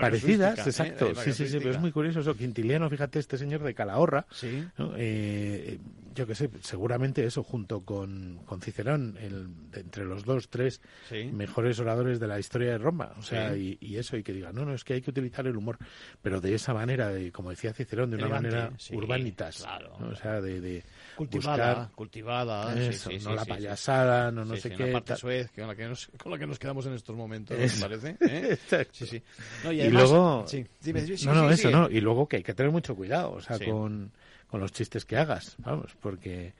[0.00, 0.62] Parecidas, ¿eh?
[0.62, 1.14] exacto.
[1.22, 2.34] Sí, sí, sí, pero es muy curioso eso.
[2.36, 4.64] Quintiliano, fíjate, este señor de Calahorra, Sí.
[4.78, 4.94] ¿no?
[4.96, 5.78] Eh,
[6.16, 11.24] yo qué sé, seguramente eso, junto con, con Cicerón, el, entre los dos, tres Sí.
[11.32, 13.12] mejores oradores de la historia de Roma.
[13.18, 13.78] O sea, Sí.
[13.80, 15.78] y, y eso, y que digan, no, no, es que hay que utilizar el humor,
[16.22, 19.58] pero de esa manera, de, como decía Cicerón, de una Elegante, manera sí, urbanitas.
[19.62, 20.08] claro, ¿no?
[20.08, 20.82] O sea, de, de
[21.14, 22.78] Cultivada, buscar cultivada.
[22.88, 24.86] eso, no la payasada, no no sé qué.
[24.86, 27.56] La parte suez, con la, que nos, con la que nos quedamos en estos momentos,
[27.58, 28.16] me parece.
[28.20, 28.56] ¿eh?
[28.92, 29.22] Sí, sí.
[29.64, 30.44] No, y, además- luego
[30.82, 33.58] dime, no no eso no y luego que hay que tener mucho cuidado o sea
[33.58, 34.10] con,
[34.48, 36.54] con los chistes que hagas vamos porque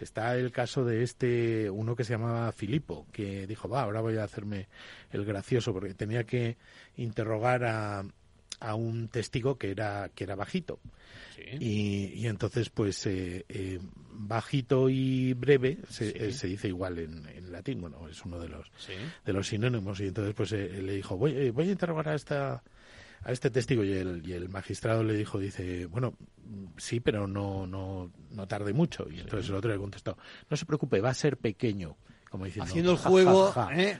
[0.00, 4.16] está el caso de este uno que se llamaba Filipo que dijo va ahora voy
[4.16, 4.68] a hacerme
[5.12, 6.56] el gracioso porque tenía que
[6.96, 8.04] interrogar a
[8.60, 10.78] a un testigo que era que era bajito
[11.60, 13.80] y, y entonces pues eh, eh,
[14.12, 16.16] bajito y breve se, Sí.
[16.16, 18.92] eh, se dice igual en, en latín bueno es uno de los Sí.
[19.26, 22.14] de los sinónimos y entonces pues eh, le dijo voy, eh, voy a interrogar a
[22.14, 22.62] esta
[23.24, 26.14] a este testigo y el, y el magistrado le dijo dice bueno
[26.76, 30.16] sí pero no no no tarde mucho y entonces el otro le contestó
[30.50, 31.96] no se preocupe va a ser pequeño
[32.30, 33.76] como diciendo Haciendo el "Ja, juego, ja, ja".
[33.78, 33.98] ¿eh?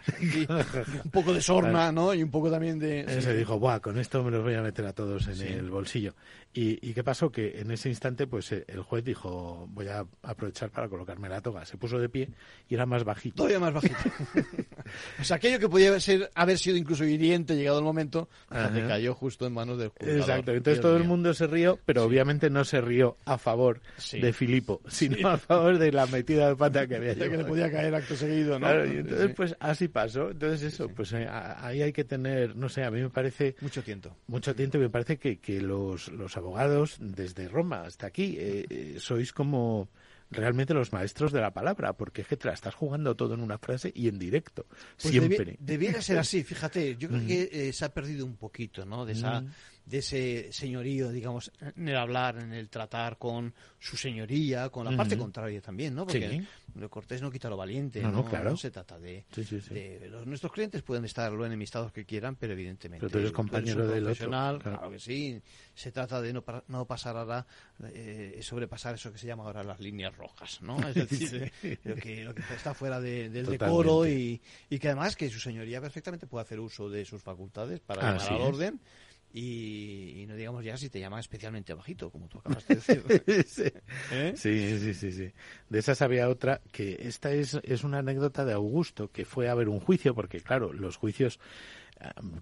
[1.05, 2.15] Un poco de sorna, ¿no?
[2.15, 3.01] Y un poco también de...
[3.01, 3.33] Ese sí.
[3.37, 5.45] dijo, Buah, con esto me los voy a meter a todos en Sí.
[5.49, 6.15] el bolsillo.
[6.55, 7.33] ¿Y, ¿Y qué pasó?
[7.33, 11.41] Que en ese instante, pues eh, el juez dijo, voy a aprovechar para colocarme la
[11.41, 11.65] toga.
[11.65, 12.29] Se puso de pie
[12.69, 13.37] y era más bajito.
[13.37, 13.97] Todavía más bajito.
[15.21, 18.71] o sea, aquello que podía ser, haber sido incluso hiriente llegado el momento, Ajá.
[18.87, 20.21] cayó justo en manos del juzgador.
[20.21, 23.81] Exacto, entonces Dios todo el mundo se rió, pero obviamente no se rió a favor
[23.97, 24.21] Sí.
[24.21, 25.25] de Filipo, sino Sí.
[25.25, 28.59] a favor de la metida de pata que había que le podía caer acto seguido,
[28.59, 28.67] ¿no?
[28.67, 30.31] Claro, y entonces pues así pasó.
[30.31, 33.83] Entonces eso, pues eh, ahí hay que tener, no sé, a mí me parece Mucho
[33.83, 34.15] tiento.
[34.27, 38.67] mucho tiempo y me parece que, que los, los abogados desde Roma hasta aquí eh,
[38.69, 39.89] eh, sois como
[40.31, 43.41] realmente los maestros de la palabra, porque es que te la estás jugando todo en
[43.41, 44.65] una frase y en directo,
[45.01, 45.37] Pues siempre.
[45.39, 46.97] debi- debiera ser así, fíjate.
[46.97, 47.27] Yo creo Mm.
[47.27, 49.05] que eh, se ha perdido un poquito, ¿no?
[49.05, 49.49] De esa, Mm.
[49.85, 54.97] De ese señorío, digamos, en el hablar, en el tratar con su señoría, con la
[54.97, 56.07] parte contraria también, ¿no?
[56.07, 56.47] Porque Sí.
[56.89, 58.23] cortés no quita lo valiente, No, ¿no?
[58.23, 58.57] no, claro.
[58.57, 59.75] se trata de, Sí, sí, sí.
[59.75, 63.01] de- los, nuestros clientes pueden estar lo enemistados que quieran, pero evidentemente.
[63.01, 64.59] Pero tú eres compañero del otro, claro.
[64.61, 65.43] claro que sí.
[65.75, 67.45] Se trata de no, no pasar ahora,
[67.85, 70.79] eh, sobrepasar eso que se llama ahora las líneas rojas, ¿no?
[70.89, 71.53] Es decir,
[71.85, 73.65] lo, que, lo que está fuera de- del Totalmente.
[73.65, 74.41] decoro y,
[74.71, 78.21] y que además que su señoría perfectamente puede hacer uso de sus facultades para llamar
[78.33, 78.81] al es.
[79.35, 83.03] Y, y no digamos ya si te llama especialmente bajito, como tú acabas de decir.
[83.47, 83.63] sí.
[84.13, 84.35] ¿Eh?
[84.37, 85.33] sí, sí, sí, sí.
[85.71, 89.55] De esas había otra que esta es, es una anécdota de Augusto que fue a
[89.55, 91.41] ver un juicio, porque claro, los juicios,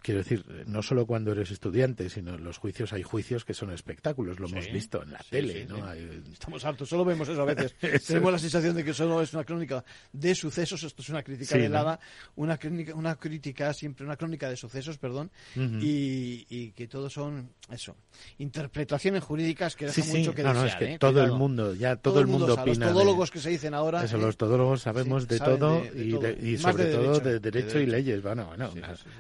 [0.03, 3.71] quiero decir, no solo cuando eres estudiante, sino en los juicios hay juicios que son
[3.73, 5.85] espectáculos, lo Sí, hemos visto en la sí, tele, sí, ¿no?
[5.87, 7.75] Hay- Estamos hartos, solo vemos eso a veces.
[8.07, 11.55] Tenemos la sensación de que solo es una crónica de sucesos, esto es una crítica
[11.55, 11.63] Sí, ¿no?
[11.63, 12.01] velada,
[12.37, 17.51] una crítica, una crítica siempre, una crónica de sucesos, perdón, y, y que todos son,
[17.71, 17.97] eso,
[18.39, 20.99] interpretaciones jurídicas que dejan mucho que no, no, es que ¿eh?
[20.99, 22.67] todo el mundo, ya todo, el mundo, opina.
[22.67, 24.05] Los de- todólogos que se dicen ahora.
[24.05, 24.21] Eso, ¿eh?
[24.21, 26.11] los todólogos sabemos de todo, de- de y,
[26.57, 26.63] todo.
[26.73, 28.71] sobre de todo derecho, de de derecho y leyes, bueno, bueno,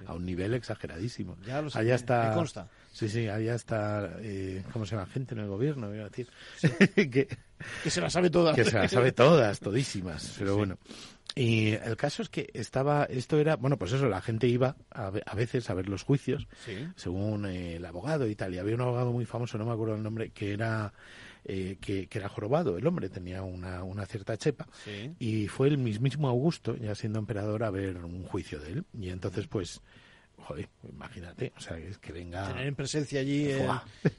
[0.06, 1.36] a un nivel exageradísimo.
[1.46, 2.68] Ya lo sé, allá está, me consta.
[2.92, 5.06] Sí, sí, allá está, eh, ¿cómo se llama?
[5.06, 6.28] Gente en el gobierno, iba a decir.
[6.94, 7.28] que,
[7.82, 8.54] Que se las sabe todas.
[8.56, 10.56] que se las sabe todas, todísimas, pero sí.
[10.58, 10.78] bueno.
[11.36, 15.12] Y el caso es que estaba, esto era, bueno, pues eso, la gente iba a,
[15.24, 16.74] a veces a ver los juicios, Sí.
[16.96, 18.52] según eh, el abogado y tal.
[18.54, 20.92] Y había un abogado muy famoso, no me acuerdo el nombre, que era
[21.44, 22.76] eh, que, que era jorobado.
[22.76, 24.66] El hombre tenía una, una cierta chepa.
[24.84, 25.14] Sí.
[25.20, 28.84] Y fue el mismísimo Augusto, ya siendo emperador, a ver un juicio de él.
[29.00, 29.80] Y entonces, pues,
[30.40, 32.48] joder, imagínate, o sea, que venga...
[32.48, 33.68] Tener en presencia allí eh,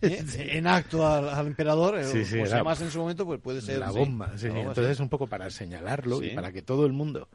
[0.02, 3.62] eh, en acto al, emperador, eh, sí, sí, pues además en su momento, pues puede
[3.62, 3.80] ser...
[3.80, 7.28] La bomba, sí, entonces un poco para señalarlo y para que todo el mundo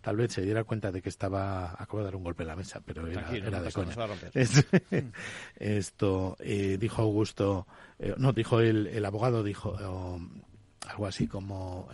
[0.00, 1.72] tal vez se diera cuenta de que estaba...
[1.72, 3.94] Acabo de dar un golpe en la mesa, pero era, era de coña.
[5.56, 7.66] Esto, dijo Augusto,
[8.16, 9.76] no, dijo el, el abogado, dijo
[10.88, 11.88] algo así como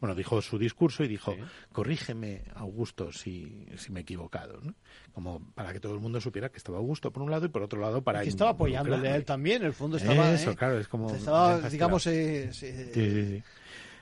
[0.00, 1.36] bueno, dijo su discurso y dijo,
[1.72, 4.74] corrígeme, Augusto, si, si me he equivocado, ¿no?
[5.12, 7.62] Como para que todo el mundo supiera que estaba Augusto por un lado y por
[7.62, 8.22] otro lado para...
[8.22, 10.32] que estaba apoyándole a él también, el fondo estaba...
[10.32, 10.56] Eso, ¿eh?
[10.56, 11.14] claro, es como...
[11.14, 12.06] Estaba, digamos...
[12.06, 13.42] Eh, sí, sí, sí.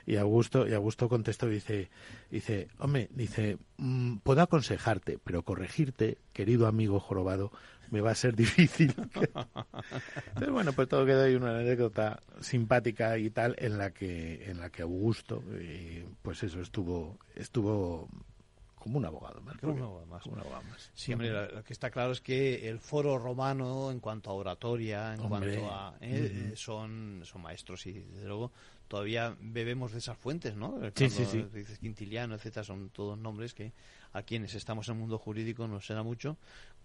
[0.05, 1.89] Y Augusto, y Augusto contestó y dice,
[2.31, 7.51] dice, hombre, dice, mm, puedo aconsejarte, pero corregirte, querido amigo jorobado,
[7.91, 8.93] me va a ser difícil.
[8.97, 14.59] Entonces, bueno, pues todo quedó ahí una anécdota simpática y tal en la que en
[14.59, 18.09] la que Augusto, eh, pues eso estuvo estuvo
[18.79, 19.57] como un abogado más.
[19.57, 20.91] Como un abogado más.
[20.93, 25.13] Sí, hombre, lo que está claro es que el foro romano, en cuanto a oratoria,
[25.13, 25.95] en cuanto a.
[25.99, 28.51] Eh, son, son maestros y, desde luego,
[28.87, 30.79] todavía bebemos de esas fuentes, ¿no?
[30.95, 31.45] sí, sí, sí.
[31.53, 33.73] Dices Quintiliano, etcétera, son todos nombres que
[34.13, 36.37] a quienes estamos en el mundo jurídico nos será mucho,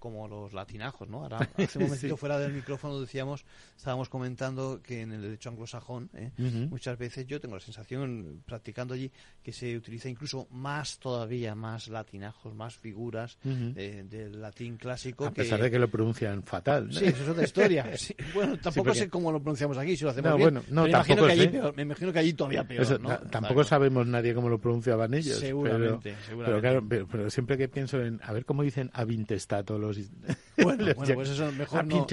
[0.05, 1.23] como los latinajos, ¿no?
[1.23, 3.43] Ahora, hace un momentito fuera del micrófono decíamos,
[3.75, 6.31] estábamos comentando que en el derecho anglosajón, ¿eh?
[6.69, 9.11] muchas veces yo tengo la sensación, practicando allí,
[9.43, 15.25] que se utiliza incluso más todavía, más latinajos, más figuras del latín clásico.
[15.25, 16.93] A pesar de que lo pronuncian fatal.
[16.93, 17.91] Sí, eso es otra historia.
[18.35, 20.55] Bueno, tampoco sé cómo lo pronunciamos aquí, si lo hacemos no, bien.
[20.55, 23.17] Bueno, no, tampoco me, imagino que me imagino que allí todavía peor, ¿no?
[23.31, 25.39] Tampoco sabemos nadie cómo lo pronunciaban ellos.
[25.39, 26.89] Seguramente, pero, seguramente.
[26.89, 29.94] Pero, pero, siempre que pienso en, a ver cómo dicen avintestato los
[30.57, 32.07] Bueno, bueno pues eso mejor no.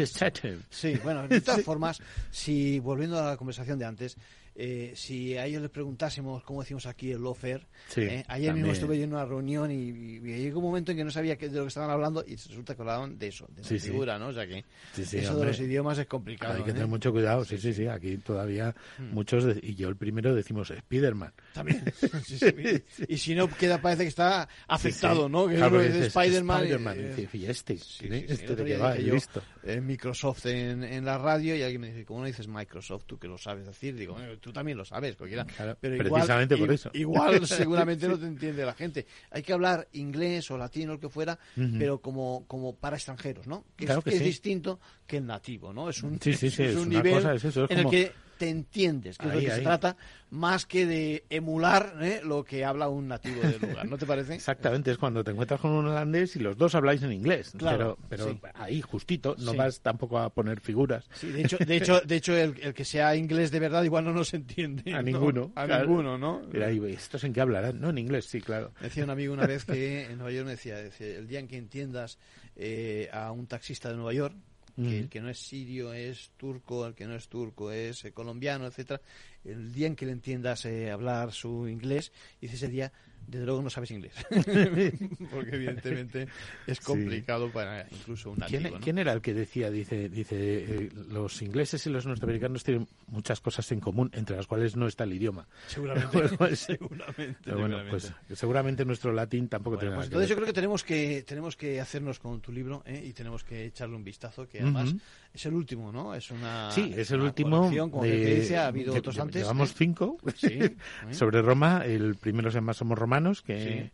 [0.70, 2.02] Sí, bueno, de todas formas,
[2.32, 4.18] si volviendo a la conversación de antes,
[4.54, 9.02] eh, si a ellos les preguntásemos, como decimos aquí, el lofer, eh, ayer mismo estuve
[9.02, 11.90] en una reunión y, llegó un momento en que no sabía de lo que estaban
[11.90, 14.28] hablando y resulta que hablaban de eso, de la figura, ¿no?
[14.28, 14.66] O sea que
[14.98, 16.56] eso de los idiomas es complicado.
[16.56, 16.88] Hay que tener ¿eh?
[16.88, 19.14] mucho cuidado, sí, sí, sí, aquí todavía hmm.
[19.14, 21.34] muchos, y yo el primero decimos Spiderman.
[21.54, 21.84] También,
[23.08, 25.48] y si no queda, parece que está afectado, ¿no?
[25.48, 26.64] Que claro, es Spiderman.
[26.64, 29.42] Spiderman, y, este, este de que va, he visto.
[29.82, 33.06] Microsoft en, en, la radio y alguien me dice, ¿cómo no dices Microsoft?
[33.06, 35.46] Tú que lo sabes decir, digo, tú también lo sabes, cualquiera.
[35.80, 36.92] pero precisamente igual, por eso.
[36.94, 39.06] Igual seguramente no te entiende la gente.
[39.30, 41.40] Hay que hablar inglés o latino, lo que fuera,
[41.78, 43.66] pero como, como para extranjeros, ¿no?
[43.78, 45.90] Que, es, es distinto que el nativo, ¿no?
[45.90, 47.26] Es un, es, un nivel
[47.70, 48.12] en el que
[48.42, 49.96] te entiendes, que es lo que se trata,
[50.32, 52.22] más que de emular ¿eh?
[52.24, 54.34] lo que habla un nativo del lugar, ¿no te parece?
[54.34, 58.00] Exactamente, es cuando te encuentras con un holandés y los dos habláis en inglés, claro,
[58.10, 61.08] pero, pero ahí justito, no vas tampoco a poner figuras.
[61.14, 64.12] Sí, de hecho, de hecho, de hecho el, que sea inglés de verdad igual no
[64.12, 64.92] nos entiende.
[64.92, 65.52] A ninguno.
[65.54, 66.42] A ninguno, ¿no?
[66.52, 67.80] Mira, ahí, ¿estos en qué hablarán?
[67.80, 68.74] No, en inglés, sí, claro.
[68.82, 71.48] Decía un amigo una vez que en Nueva York me decía, decía el día en
[71.48, 72.18] que entiendas
[72.56, 74.34] eh, a un taxista de Nueva York,
[74.76, 78.12] que el que no es sirio es turco, el que no es turco es eh,
[78.12, 79.02] colombiano, etcétera.
[79.44, 82.92] El día en que le entiendas eh, hablar su inglés, dice ese día
[83.28, 84.14] desde luego no sabes inglés.
[85.32, 86.28] Porque evidentemente
[86.68, 88.78] es complicado para incluso un nativo.
[88.82, 93.40] ¿Quién, era el que decía, dice, dice eh, los ingleses y los norteamericanos tienen muchas
[93.40, 95.48] cosas en común, entre las cuales no está el idioma?
[95.68, 96.56] Seguramente.
[96.56, 101.24] seguramente, bueno, pues seguramente nuestro latín tampoco tiene pues Entonces yo creo que tenemos que
[101.26, 103.02] tenemos que hacernos con tu libro ¿eh?
[103.06, 104.94] y tenemos que echarle un vistazo, que además
[105.34, 106.14] es el último, ¿no?
[106.14, 107.72] Es una Sí, es el último.
[107.90, 109.42] Como de, dice, ha habido otros antes.
[109.44, 110.18] Llevamos cinco
[111.12, 111.84] sobre Roma.
[111.86, 113.92] El primero se llama Somos Romanos, que,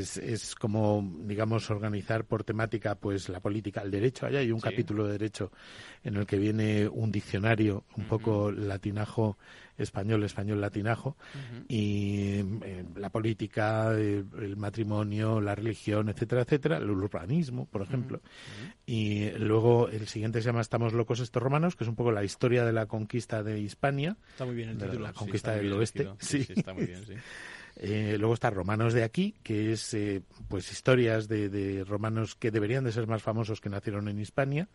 [0.00, 4.26] es, como, digamos, organizar por temática pues la política, el derecho.
[4.26, 5.52] Allá hay un capítulo de derecho
[6.02, 9.36] en el que viene un diccionario, un poco latinajo
[9.78, 11.16] español, español latinajo,
[11.68, 18.20] y eh, la política, el, matrimonio, la religión, etcétera, etcétera, el urbanismo, por ejemplo.
[18.86, 22.24] Y luego el siguiente se llama Estamos locos estos romanos, que es un poco la
[22.24, 24.16] historia de la conquista de Hispania.
[24.30, 25.00] Está muy bien el título.
[25.00, 26.08] La conquista del oeste.
[26.18, 26.46] Sí.
[26.48, 27.14] está muy bien, sí.
[27.76, 32.84] Eh, luego está Romanos de aquí, que es eh, pues historias de, romanos que deberían
[32.84, 34.68] de ser más famosos que nacieron en Hispania,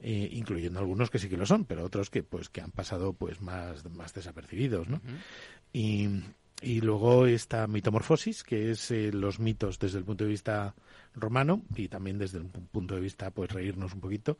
[0.00, 3.12] eh, incluyendo algunos que sí que lo son, pero otros que pues que han pasado
[3.12, 5.00] pues más, más desapercibidos, ¿no?
[5.72, 6.08] Y
[6.62, 10.74] y luego está mitomorfosis, que es eh, los mitos desde el punto de vista
[11.14, 14.38] romano y también desde un punto de vista, pues reírnos un poquito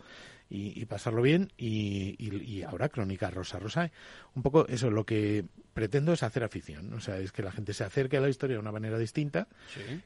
[0.54, 1.50] y, pasarlo bien.
[1.56, 3.90] Y, y, ahora Crónica Rosa Rosa.
[4.34, 6.92] Un poco eso, lo que pretendo es hacer afición.
[6.92, 9.48] O sea, es que la gente se acerque a la historia de una manera distinta,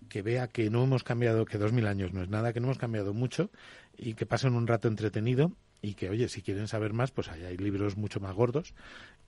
[0.09, 2.68] que vea que no hemos cambiado, que dos mil años no es nada, que no
[2.68, 3.51] hemos cambiado mucho
[3.99, 5.53] y que pasen un rato entretenido
[5.87, 8.74] y que, oye, si quieren saber más, pues ahí hay libros mucho más gordos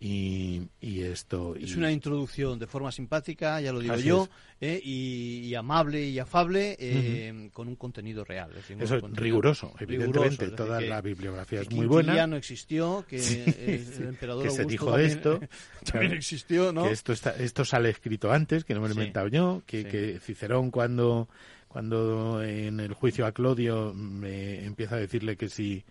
[0.00, 1.54] y, y esto...
[1.54, 4.28] Es una introducción de forma simpática, ya lo digo yo,
[4.60, 8.50] eh, y, amable y afable, eh, con un contenido real.
[8.56, 10.48] Eso es riguroso, evidentemente.
[10.48, 12.16] toda la bibliografía es muy buena.
[12.16, 15.38] ya no existió, que el emperador que se dijo esto.
[15.92, 16.84] también existió, ¿no?
[16.86, 19.84] Que esto, está, esto sale escrito antes, que no me lo he inventado yo, que,
[19.84, 21.28] que Cicerón cuando
[21.68, 25.84] cuando en el juicio a Clodio me empieza a decirle que si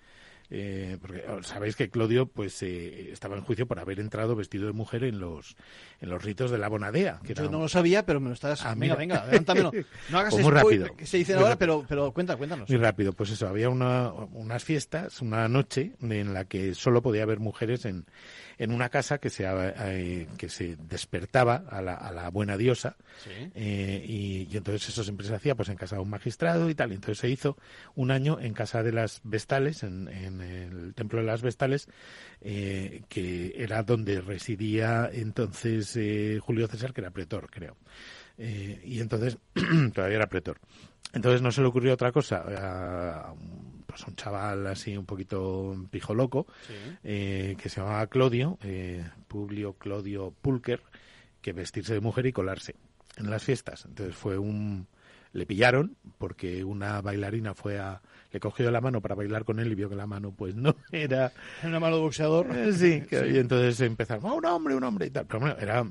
[0.50, 4.68] eh, porque oh, sabéis que Clodio pues eh, estaba en juicio por haber entrado vestido
[4.68, 5.56] de mujer en los
[6.00, 8.66] en los ritos de la bonadea que yo no lo sabía pero me lo estás
[8.66, 9.72] ah, venga venga adelántamelo
[10.10, 10.20] no.
[10.20, 10.96] Hagas pues muy rápido.
[10.96, 12.70] que se dice ahora pero pero cuenta cuéntanos.
[12.70, 13.14] Muy rápido.
[13.14, 17.86] Pues eso había una, unas fiestas una noche en la que solo podía haber mujeres
[17.86, 18.06] en
[18.58, 22.96] en una casa que se, eh, que se despertaba a la, a la buena diosa
[23.56, 26.92] eh, y, entonces eso siempre se hacía pues en casa de un magistrado y tal.
[26.92, 27.58] Y entonces se hizo
[27.96, 31.88] un año en casa de las Vestales, en, en el templo de las Vestales,
[32.42, 35.98] eh, que era donde residía entonces
[36.42, 37.78] Julio César, que era pretor, creo.
[38.38, 39.38] y entonces
[39.94, 40.60] todavía era pretor.
[41.14, 43.34] Entonces no se le ocurrió otra cosa a,
[43.98, 46.46] pues un chaval así un poquito pijo loco
[47.04, 50.84] eh, que se llamaba Claudio, eh, Publio Claudio Pulker,
[51.42, 52.76] que vestirse de mujer y colarse
[53.18, 53.86] en las fiestas.
[53.86, 54.88] Entonces fue un
[55.34, 59.72] le pillaron porque una bailarina fue a le cogió la mano para bailar con él
[59.72, 61.32] y vio que la mano pues no era
[61.64, 62.48] una mano de boxeador.
[62.78, 65.26] Sí, y entonces empezaron oh, un hombre un hombre y tal.
[65.26, 65.86] Pero bueno era,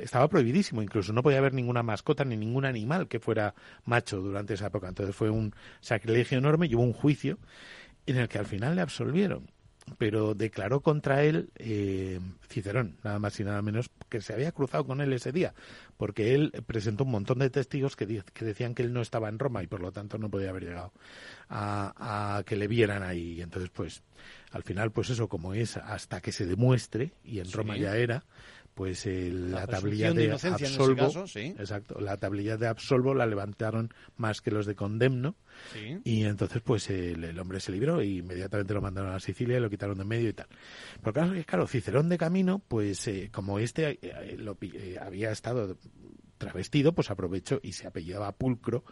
[0.00, 3.54] estaba prohibidísimo incluso no podía haber ninguna mascota ni ningún animal que fuera
[3.84, 4.88] macho durante esa época.
[4.88, 7.38] Entonces fue un sacrilegio enorme y hubo un juicio
[8.06, 9.50] en el que al final le absolvieron
[9.98, 14.86] pero declaró contra él eh, Cicerón, nada más y nada menos, que se había cruzado
[14.86, 15.54] con él ese día,
[15.96, 18.06] porque él presentó un montón de testigos que,
[18.40, 20.92] decían que él no estaba en Roma y por lo tanto no podía haber llegado
[21.48, 23.34] a, que le vieran ahí.
[23.38, 24.02] Y entonces, pues,
[24.52, 28.24] al final, pues eso, como es hasta que se demuestre, y en Roma ya era,
[28.74, 34.66] pues la, tablilla de, absolvo, exacto, la tablilla de absolvo la levantaron más que los
[34.66, 35.36] de condemno.
[36.04, 39.70] Y entonces pues el, hombre se libró e inmediatamente lo mandaron a Sicilia y lo
[39.70, 40.46] quitaron de medio y tal.
[41.02, 44.56] Porque claro, claro Cicerón de camino, pues eh, como este eh, eh, lo,
[45.00, 45.76] había estado
[46.38, 48.84] travestido, pues aprovechó y se apellidaba Pulcro,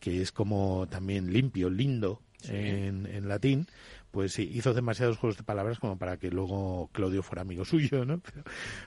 [0.00, 3.66] que es como también limpio, lindo en, en latín,
[4.14, 8.04] pues sí, hizo demasiados juegos de palabras como para que luego Claudio fuera amigo suyo,
[8.04, 8.22] ¿no?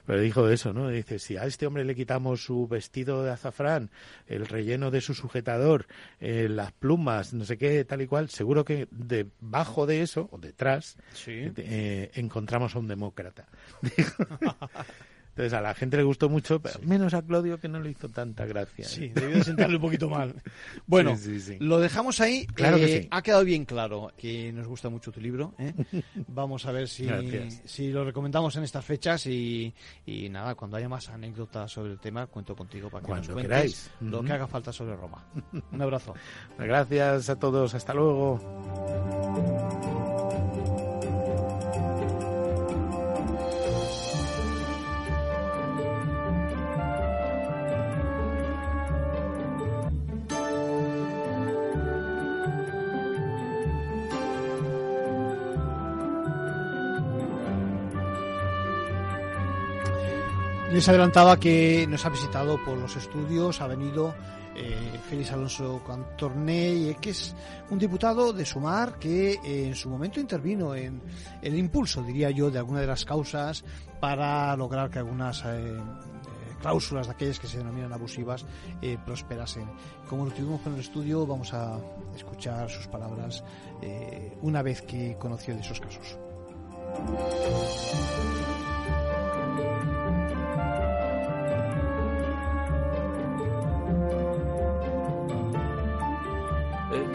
[0.05, 0.87] Pero, dijo eso, ¿no?
[0.87, 3.91] Dice, si a este hombre le quitamos su vestido de azafrán,
[4.27, 5.85] el relleno de su sujetador,
[6.21, 10.37] eh, las plumas, no sé qué, tal y cual, seguro que debajo de eso, o
[10.37, 10.95] detrás,
[11.27, 13.49] eh, encontramos a un demócrata.
[15.37, 18.09] Entonces a la gente le gustó mucho, pero menos a Claudio que no le hizo
[18.09, 18.85] tanta gracia.
[18.85, 19.11] Sí, ¿eh?
[19.13, 20.33] debió de sentarle un poquito mal.
[20.87, 21.15] Bueno,
[21.59, 22.47] lo dejamos ahí.
[22.47, 23.07] Claro que sí.
[23.11, 25.53] Ha quedado bien claro que nos gusta mucho tu libro.
[25.59, 25.73] ¿eh?
[26.27, 27.07] Vamos a ver si,
[27.65, 29.71] si lo recomendamos en estas fechas y,
[30.05, 33.43] y, nada, cuando haya más anécdotas sobre el tema, cuento contigo para que nos cuentes
[33.43, 33.91] queráis.
[34.01, 35.23] lo que haga falta sobre Roma.
[35.71, 36.15] Un abrazo.
[36.57, 37.75] Gracias a todos.
[37.75, 38.39] Hasta luego.
[60.71, 64.13] Les adelantaba que nos ha visitado por los estudios, ha venido
[64.53, 67.33] eh, Félix Alonso Cantorné, que es
[67.69, 71.01] un diputado de Sumar que eh, en su momento intervino en,
[71.41, 73.63] el impulso, diría yo, de alguna de las causas
[74.01, 75.79] para lograr que algunas eh,
[76.59, 78.45] cláusulas de aquellas que se denominan abusivas
[79.05, 79.69] prosperasen.
[80.09, 81.79] Como lo tuvimos con el estudio, vamos a
[82.13, 83.43] escuchar sus palabras
[84.41, 86.17] una vez que conoció de esos casos.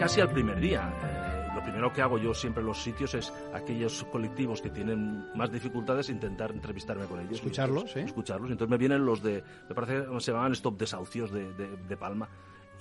[0.03, 0.93] Casi al primer día.
[1.01, 5.33] Eh, lo primero que hago yo siempre en los sitios es aquellos colectivos que tienen
[5.33, 7.35] más dificultades intentar entrevistarme con ellos.
[7.35, 8.01] Escucharlos, ¿eh?
[8.01, 8.51] Escucharlos.
[8.51, 12.27] Entonces me vienen los de, me parece que se llaman Stop Desahucios de, de, Palma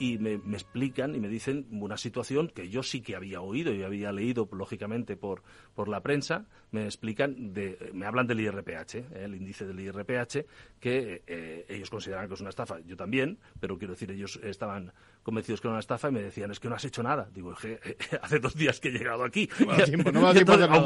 [0.00, 3.72] y me, me, explican y me dicen una situación que yo sí que había oído
[3.72, 5.44] y había leído lógicamente por,
[5.76, 9.04] por la prensa me explican de, me hablan del IRPH ¿eh?
[9.12, 10.44] el índice del IRPH
[10.80, 14.92] que eh, ellos consideran que es una estafa yo también pero quiero decir ellos estaban
[15.22, 17.28] convencidos que era una estafa y me decían, es que no has hecho nada.
[17.32, 19.48] Digo, que eh, hace dos días que he llegado aquí.
[19.60, 19.72] No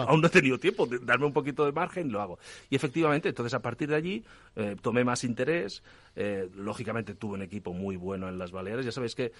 [0.06, 2.38] aún, no he tenido tiempo, de darme un poquito de margen, lo hago.
[2.70, 4.24] Y efectivamente, entonces a partir de allí
[4.54, 5.82] eh, tomé más interés.
[6.14, 8.86] Eh, lógicamente tuve un equipo muy bueno en las Baleares.
[8.86, 9.32] Ya sabéis que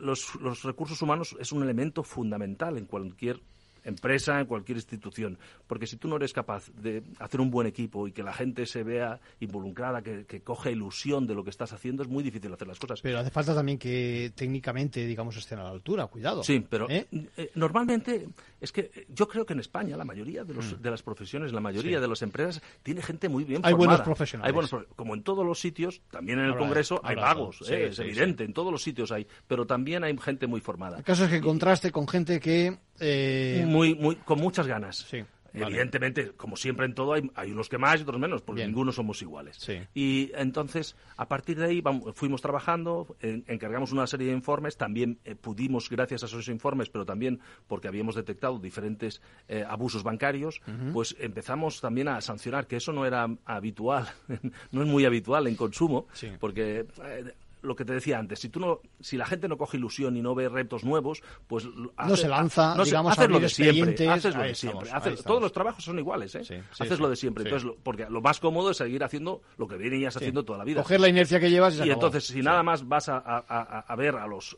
[0.00, 3.40] los, los recursos humanos es un elemento fundamental en cualquier
[3.84, 5.38] empresa, en cualquier institución.
[5.66, 8.66] Porque si tú no eres capaz de hacer un buen equipo y que la gente
[8.66, 12.52] se vea involucrada, que, que coge ilusión de lo que estás haciendo, es muy difícil
[12.52, 13.00] hacer las cosas.
[13.02, 16.42] Pero hace falta también que técnicamente, digamos, estén a la altura, cuidado.
[16.42, 17.06] Sí, pero ¿Eh?
[17.36, 18.28] eh, normalmente
[18.60, 20.82] es que yo creo que en España la mayoría de, los, Mm.
[20.82, 23.76] de las profesiones, la mayoría de las empresas, tiene gente muy bien Hay formada.
[23.98, 24.48] buenos profesionales.
[24.48, 27.28] Hay buenos profe- como en todos los sitios, también en el Ahora Congreso hay ahora
[27.30, 27.34] hay.
[27.36, 30.60] vagos, Sí, eh, es evidente, en todos los sitios hay, pero también hay gente muy
[30.60, 30.98] formada.
[30.98, 32.78] El caso es que contraste con gente que...
[33.00, 34.96] eh, muy, muy, con muchas ganas.
[35.08, 35.18] Sí.
[35.52, 35.66] vale.
[35.66, 38.70] Evidentemente, como siempre en todo, hay, hay unos que más y otros menos, porque Bien.
[38.70, 39.56] ninguno somos iguales.
[39.60, 39.78] Sí.
[39.94, 44.76] Y entonces, a partir de ahí, vamos- fuimos trabajando, en- encargamos una serie de informes,
[44.76, 47.38] también eh, pudimos, gracias a esos informes, pero también
[47.68, 50.60] porque habíamos detectado diferentes eh, abusos bancarios,
[50.92, 54.08] pues empezamos también a sancionar, que eso no era habitual,
[54.72, 56.30] no es muy habitual en consumo, Sí.
[56.40, 56.84] porque...
[57.04, 57.32] eh,
[57.64, 60.22] lo que te decía antes, si tú no, si la gente no coge ilusión y
[60.22, 64.08] no ve retos nuevos, pues No se lanza, no se- digamos, haces lo de siempre,
[64.08, 64.90] haces lo de siempre.
[64.92, 66.44] haces- todos los trabajos son iguales, ¿eh?
[66.44, 67.44] sí, haces sí, lo de siempre.
[67.44, 70.64] Entonces, lo- porque lo más cómodo es seguir haciendo lo que venías haciendo toda la
[70.64, 70.82] vida.
[70.82, 73.44] Coger la inercia que llevas y se Y entonces, si nada más vas a, a-
[73.48, 74.56] a- a ver a los...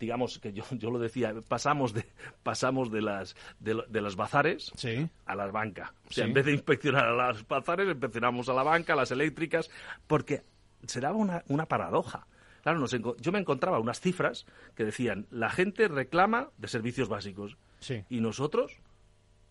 [0.00, 2.04] digamos que yo, yo lo decía, pasamos de
[2.44, 4.72] pasamos de las de, de las bazares
[5.26, 5.92] a la banca.
[6.08, 6.28] O sea, Sí.
[6.28, 9.68] en vez de inspeccionar a las bazares, inspeccionamos a la banca, a las eléctricas,
[10.06, 10.42] porque
[10.86, 12.26] se daba una, una paradoja.
[12.62, 17.56] Claro, nos yo me encontraba unas cifras que decían, la gente reclama de servicios básicos.
[17.80, 18.04] Sí.
[18.08, 18.78] Y nosotros,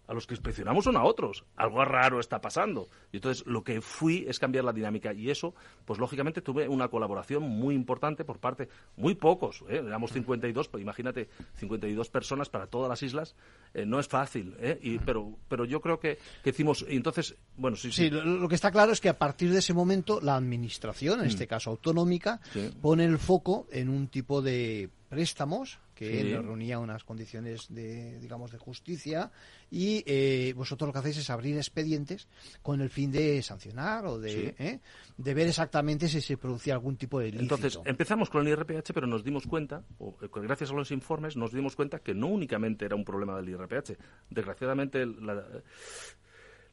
[0.07, 1.43] a los que inspeccionamos son a otros.
[1.55, 2.87] Algo raro está pasando.
[3.11, 5.13] Y entonces lo que fui es cambiar la dinámica.
[5.13, 5.53] Y eso,
[5.85, 9.83] pues lógicamente tuve una colaboración muy importante por parte, muy pocos, ¿eh?
[9.85, 13.35] éramos 52, pero imagínate, 52 personas para todas las islas.
[13.73, 14.79] eh, no es fácil, ¿eh?
[14.81, 18.03] Y, pero, pero yo creo que, que hicimos, y entonces, bueno, sí, sí.
[18.05, 21.19] Sí, lo, lo que está claro es que a partir de ese momento la administración,
[21.19, 21.29] en Mm.
[21.29, 22.71] este caso autonómica, Sí.
[22.81, 26.33] pone el foco en un tipo de préstamos que Sí.
[26.35, 29.31] reunía unas condiciones de, digamos, de justicia
[29.71, 32.27] y eh, vosotros lo que hacéis es abrir expedientes
[32.61, 34.63] con el fin de sancionar o de, Sí.
[34.63, 34.79] ¿eh?
[35.17, 37.55] de ver exactamente si se producía algún tipo de ilícito.
[37.55, 41.35] Entonces, empezamos con el IRPH, pero nos dimos cuenta, o, eh, gracias a los informes,
[41.35, 43.97] nos dimos cuenta que no únicamente era un problema del IRPH.
[44.29, 45.43] Desgraciadamente, la,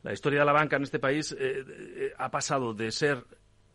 [0.03, 3.25] la historia de la banca en este país eh, ha pasado de ser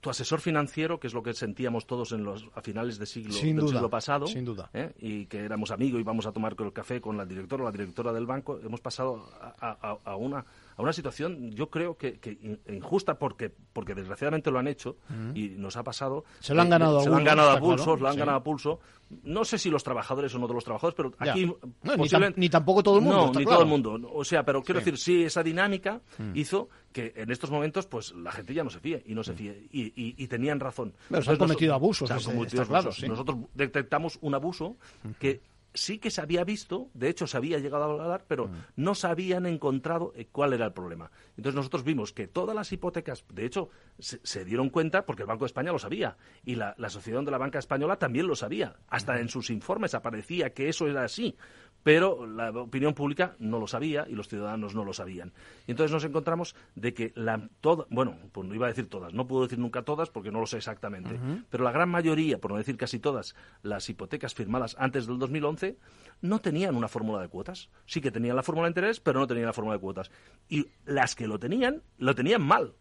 [0.01, 3.33] tu asesor financiero, que es lo que sentíamos todos en los, a finales de siglo,
[3.33, 4.69] Sin del duda, siglo pasado, sin duda.
[4.73, 4.93] ¿eh?
[4.99, 7.71] y que éramos amigos y íbamos a tomar el café con la directora o la
[7.71, 10.45] directora del banco, hemos pasado a, a- a una,
[10.79, 14.95] a una situación, yo creo que, que in- injusta, porque, porque desgraciadamente lo han hecho
[15.35, 16.23] y nos ha pasado.
[16.39, 18.19] Se lo han ganado a se lo han ganado a está claro, lo han sí.
[18.19, 18.79] ganado a pulso.
[19.23, 21.31] No sé si los trabajadores o no de los trabajadores, pero Ya.
[21.33, 21.45] aquí.
[21.45, 23.57] No, ni posiblemente- tam- ni tampoco todo el mundo, No, está ni claro.
[23.57, 24.11] todo el mundo.
[24.13, 24.85] O sea, pero quiero Sí.
[24.85, 26.31] decir, sí, esa dinámica Mm.
[26.35, 29.33] hizo que en estos momentos, pues la gente ya no se fíe y no se
[29.33, 29.67] fíe.
[29.71, 30.93] Y, y- y tenían razón.
[31.09, 33.01] Pero se han cometido nos- abusos, se han cometido está claro, abusos.
[33.01, 33.09] sí.
[33.09, 34.77] Nosotros detectamos un abuso
[35.19, 35.41] que
[35.73, 38.53] sí que se había visto, de hecho se había llegado a hablar, pero Mm.
[38.77, 41.11] no se habían encontrado eh, cuál era el problema.
[41.37, 45.27] Entonces nosotros vimos que todas las hipotecas, de hecho, se, se dieron cuenta porque el
[45.27, 48.35] Banco de España lo sabía y la, la Asociación de la Banca Española también lo
[48.35, 48.75] sabía.
[48.87, 51.35] Hasta en sus informes aparecía que eso era así.
[51.83, 55.33] Pero la opinión pública no lo sabía y los ciudadanos no lo sabían.
[55.67, 59.13] Y entonces nos encontramos de que la toda, bueno, pues no iba a decir todas,
[59.13, 61.19] no puedo decir nunca todas porque no lo sé exactamente,
[61.49, 65.77] pero la gran mayoría, por no decir casi todas, las hipotecas firmadas antes del 2011
[66.21, 67.69] no tenían una fórmula de cuotas.
[67.85, 70.11] Sí que tenían la fórmula de interés, pero no tenían la fórmula de cuotas.
[70.47, 72.73] Y las que lo tenían, lo tenían mal.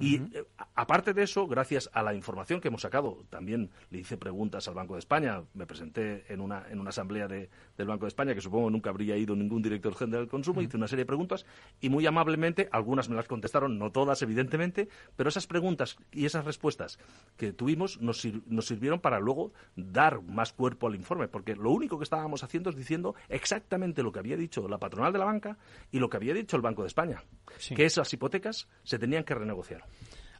[0.00, 4.16] Y eh, aparte de eso, gracias a la información que hemos sacado, también le hice
[4.16, 8.04] preguntas al Banco de España, me presenté en una, en una asamblea de- del Banco
[8.04, 11.02] de España, que supongo nunca habría ido ningún director general del consumo, hice una serie
[11.04, 11.46] de preguntas
[11.80, 16.44] y muy amablemente, algunas me las contestaron, no todas evidentemente, pero esas preguntas y esas
[16.44, 16.98] respuestas
[17.36, 21.70] que tuvimos nos, sir- nos sirvieron para luego dar más cuerpo al informe, porque lo
[21.70, 25.24] único que estábamos haciendo es diciendo exactamente lo que había dicho la patronal de la
[25.26, 25.56] banca
[25.92, 27.22] y lo que había dicho el Banco de España,
[27.58, 27.74] Sí.
[27.76, 29.84] que esas hipotecas se tenían que renegociar.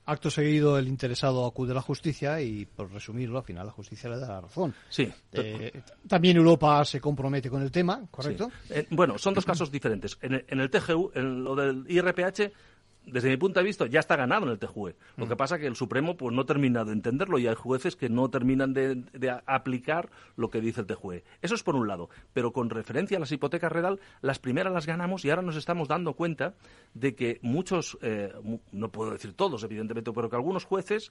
[0.07, 4.11] Acto seguido, el interesado acude a la justicia y, por resumirlo, al final la justicia
[4.11, 4.75] le da la razón.
[4.91, 5.11] Sí.
[5.33, 8.51] Eh, también Europa se compromete con el tema, ¿correcto?
[8.67, 8.75] Sí.
[8.75, 10.19] Eh, bueno, son dos casos diferentes.
[10.21, 12.53] En el, en el TGU, en lo del IRPH,
[13.07, 14.97] desde mi punto de vista, ya está ganado en el TGUE.
[15.17, 17.55] Lo que pasa es que el Supremo pues, no ha terminado de entenderlo y hay
[17.55, 19.05] jueces que no terminan de,
[19.47, 21.25] aplicar lo que dice el TGUE.
[21.43, 22.09] Eso es por un lado.
[22.33, 25.89] Pero con referencia a las hipotecas redal, las primeras las ganamos y ahora nos estamos
[25.89, 26.55] dando cuenta
[26.95, 28.33] de que muchos, eh,
[28.73, 31.11] no puedo decir todos, evidentemente, pero que algunos jueces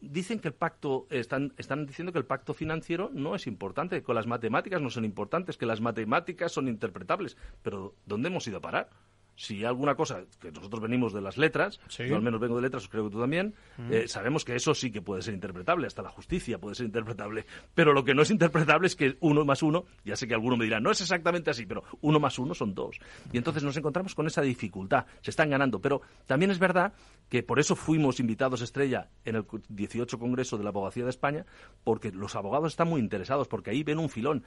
[0.00, 4.14] dicen que el pacto, están, están diciendo que el pacto financiero no es importante, que
[4.14, 7.36] las matemáticas no son importantes, que las matemáticas son interpretables.
[7.62, 8.90] Pero ¿dónde hemos ido a parar?
[9.36, 12.88] Si alguna cosa, que nosotros venimos de las letras, yo al menos vengo de letras,
[12.88, 13.54] creo que tú también,
[13.90, 17.44] eh, sabemos que eso sí que puede ser interpretable, hasta la justicia puede ser interpretable,
[17.74, 20.56] pero lo que no es interpretable es que uno más uno, ya sé que alguno
[20.56, 22.98] me dirá, no es exactamente así, pero uno más uno son dos.
[23.32, 26.94] Y entonces nos encontramos con esa dificultad, se están ganando, pero también es verdad
[27.28, 31.44] que por eso fuimos invitados estrella en el 18 Congreso de la Abogacía de España,
[31.84, 34.44] porque los abogados están muy interesados, porque ahí ven un filón.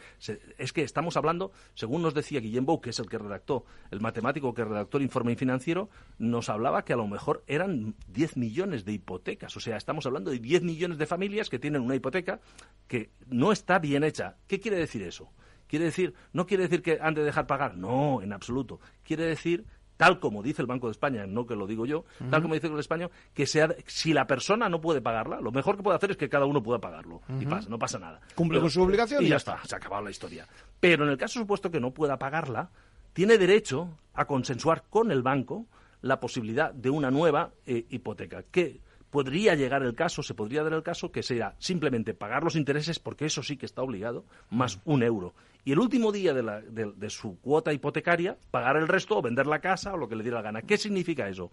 [0.58, 4.00] es que estamos hablando, según nos decía Guillem Bou, que es el que redactó, el
[4.02, 8.86] matemático que redactó el informe financiero, nos hablaba que a lo mejor eran 10 millones
[8.86, 9.56] de hipotecas.
[9.58, 12.40] O sea, estamos hablando de 10 millones de familias que tienen una hipoteca
[12.88, 14.38] que no está bien hecha.
[14.48, 15.32] ¿Qué quiere decir eso?
[15.68, 18.80] Quiere decir, no quiere decir que han de dejar pagar, no, en absoluto.
[19.04, 19.66] Quiere decir
[20.00, 22.68] tal como dice el Banco de España, no que lo digo yo, tal como dice
[22.68, 25.84] el Banco de España, que sea, si la persona no puede pagarla, lo mejor que
[25.84, 27.22] puede hacer es que cada uno pueda pagarlo.
[27.38, 28.22] Y pasa, no pasa nada.
[28.34, 29.60] Cumple con su obligación y, ya está.
[29.66, 30.48] se ha acabado la historia.
[30.80, 32.72] Pero en el caso supuesto que no pueda pagarla,
[33.20, 35.66] tiene derecho a consensuar con el banco
[36.00, 38.44] la posibilidad de una nueva eh, hipoteca.
[38.44, 42.56] Que podría llegar el caso, se podría dar el caso que sea simplemente pagar los
[42.56, 45.34] intereses, porque eso sí que está obligado, más un euro
[45.66, 49.94] y el último día de, su cuota hipotecaria pagar el resto o vender la casa
[49.94, 50.62] o lo que le diera la gana.
[50.62, 51.52] ¿Qué significa eso?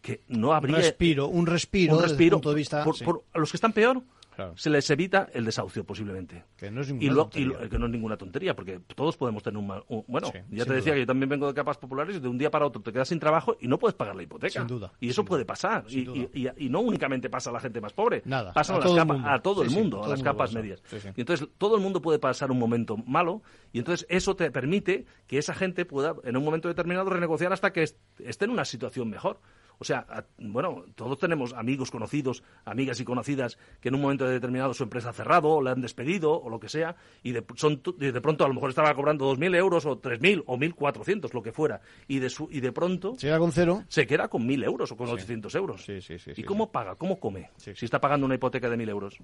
[0.00, 0.76] Que no habría...
[0.76, 2.84] Un respiro, un respiro, un respiro punto de vista...
[2.84, 4.02] por, los que están peor,
[4.54, 6.44] se les evita el desahucio posiblemente.
[6.56, 7.68] Que no es ninguna tontería.
[7.68, 9.84] que no es ninguna tontería, porque todos podemos tener un mal...
[10.06, 12.50] bueno, ya te decía que yo también vengo de capas populares y de un día
[12.50, 14.60] para otro te quedas sin trabajo y no puedes pagar la hipoteca.
[14.60, 14.92] Sin duda.
[15.00, 15.84] Y eso puede pasar.
[15.88, 18.22] Y, no únicamente pasa a la gente más pobre.
[18.24, 18.52] Nada.
[18.52, 20.82] Pasa a, todo a todo el mundo, a las capas medias.
[21.16, 25.06] Y entonces todo el mundo puede pasar un momento malo y entonces eso te permite
[25.26, 29.08] que esa gente pueda en un momento determinado renegociar hasta que esté en una situación
[29.08, 29.40] mejor.
[29.78, 30.06] O sea,
[30.38, 35.10] bueno, todos tenemos amigos, conocidos, amigas y conocidas que en un momento determinado su empresa
[35.10, 38.44] ha cerrado, o le han despedido, o lo que sea, y de, son, de pronto
[38.44, 42.18] a lo mejor estaba cobrando 2.000 euros, o 3.000, o 1.400, lo que fuera, y
[42.18, 43.14] de, su, y de pronto...
[43.16, 43.84] Se queda con cero.
[43.88, 45.84] Se queda con 1.000 euros o con 800 euros.
[45.84, 46.96] Sí, sí, sí, ¿Y cómo paga?
[46.96, 47.50] ¿Cómo come?
[47.56, 49.18] Si está pagando una hipoteca de 1.000 euros.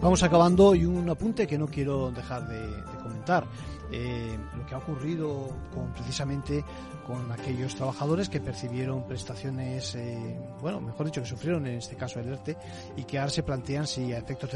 [0.00, 2.60] Vamos acabando y un apunte que no quiero dejar de,
[3.02, 3.44] comentar.
[3.90, 6.62] Eh, lo que ha ocurrido con precisamente
[7.06, 12.20] con aquellos trabajadores que percibieron prestaciones, eh, bueno, mejor dicho, que sufrieron en este caso
[12.20, 12.54] el ERTE
[12.98, 14.50] y que ahora se plantean si a efectos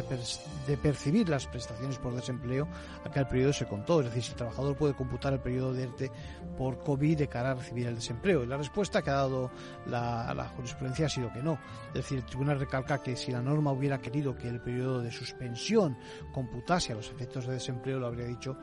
[0.66, 2.68] de, percibir las prestaciones por desempleo,
[3.06, 4.00] aquel periodo se contó.
[4.00, 6.10] Es decir, si el trabajador puede computar el periodo de ERTE
[6.58, 8.44] por COVID de cara a recibir el desempleo.
[8.44, 9.50] Y la respuesta que ha dado
[9.86, 11.58] la, la jurisprudencia ha sido que no.
[11.88, 15.10] Es decir, el tribunal recalca que si la norma hubiera querido que el periodo de
[15.10, 15.96] suspensión
[16.34, 18.58] computase a los efectos de desempleo, lo habría dicho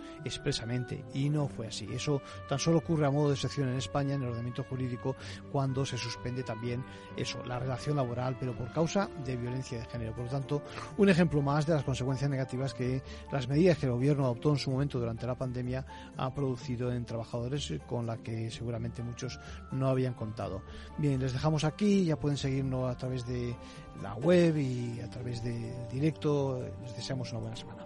[1.14, 1.88] Y no fue así.
[1.91, 5.16] Eso tan solo ocurre a modo de excepción en España, en el ordenamiento jurídico,
[5.51, 6.84] cuando se suspende también
[7.16, 10.14] eso, la relación laboral, pero por causa de violencia de género.
[10.14, 10.62] Por lo tanto,
[10.97, 13.01] un ejemplo más de las consecuencias negativas que
[13.32, 15.86] las medidas que el gobierno adoptó en su momento durante la pandemia
[16.18, 19.39] ha producido en trabajadores con la que seguramente muchos
[19.72, 20.62] no habían contado.
[20.97, 23.55] Bien, les dejamos aquí, ya pueden seguirnos a través de
[24.01, 26.62] la web y a través del directo.
[26.82, 27.86] Les deseamos una buena semana.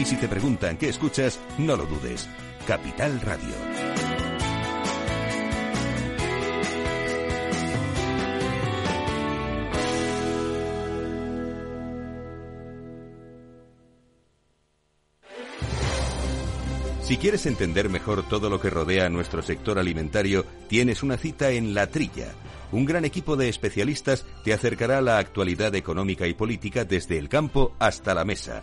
[0.00, 2.26] Y si te preguntan qué escuchas, no lo dudes.
[2.66, 3.54] Capital Radio.
[17.02, 21.50] Si quieres entender mejor todo lo que rodea a nuestro sector alimentario, tienes una cita
[21.50, 22.32] en La Trilla.
[22.72, 27.28] Un gran equipo de especialistas te acercará a la actualidad económica y política desde el
[27.28, 28.62] campo hasta la mesa.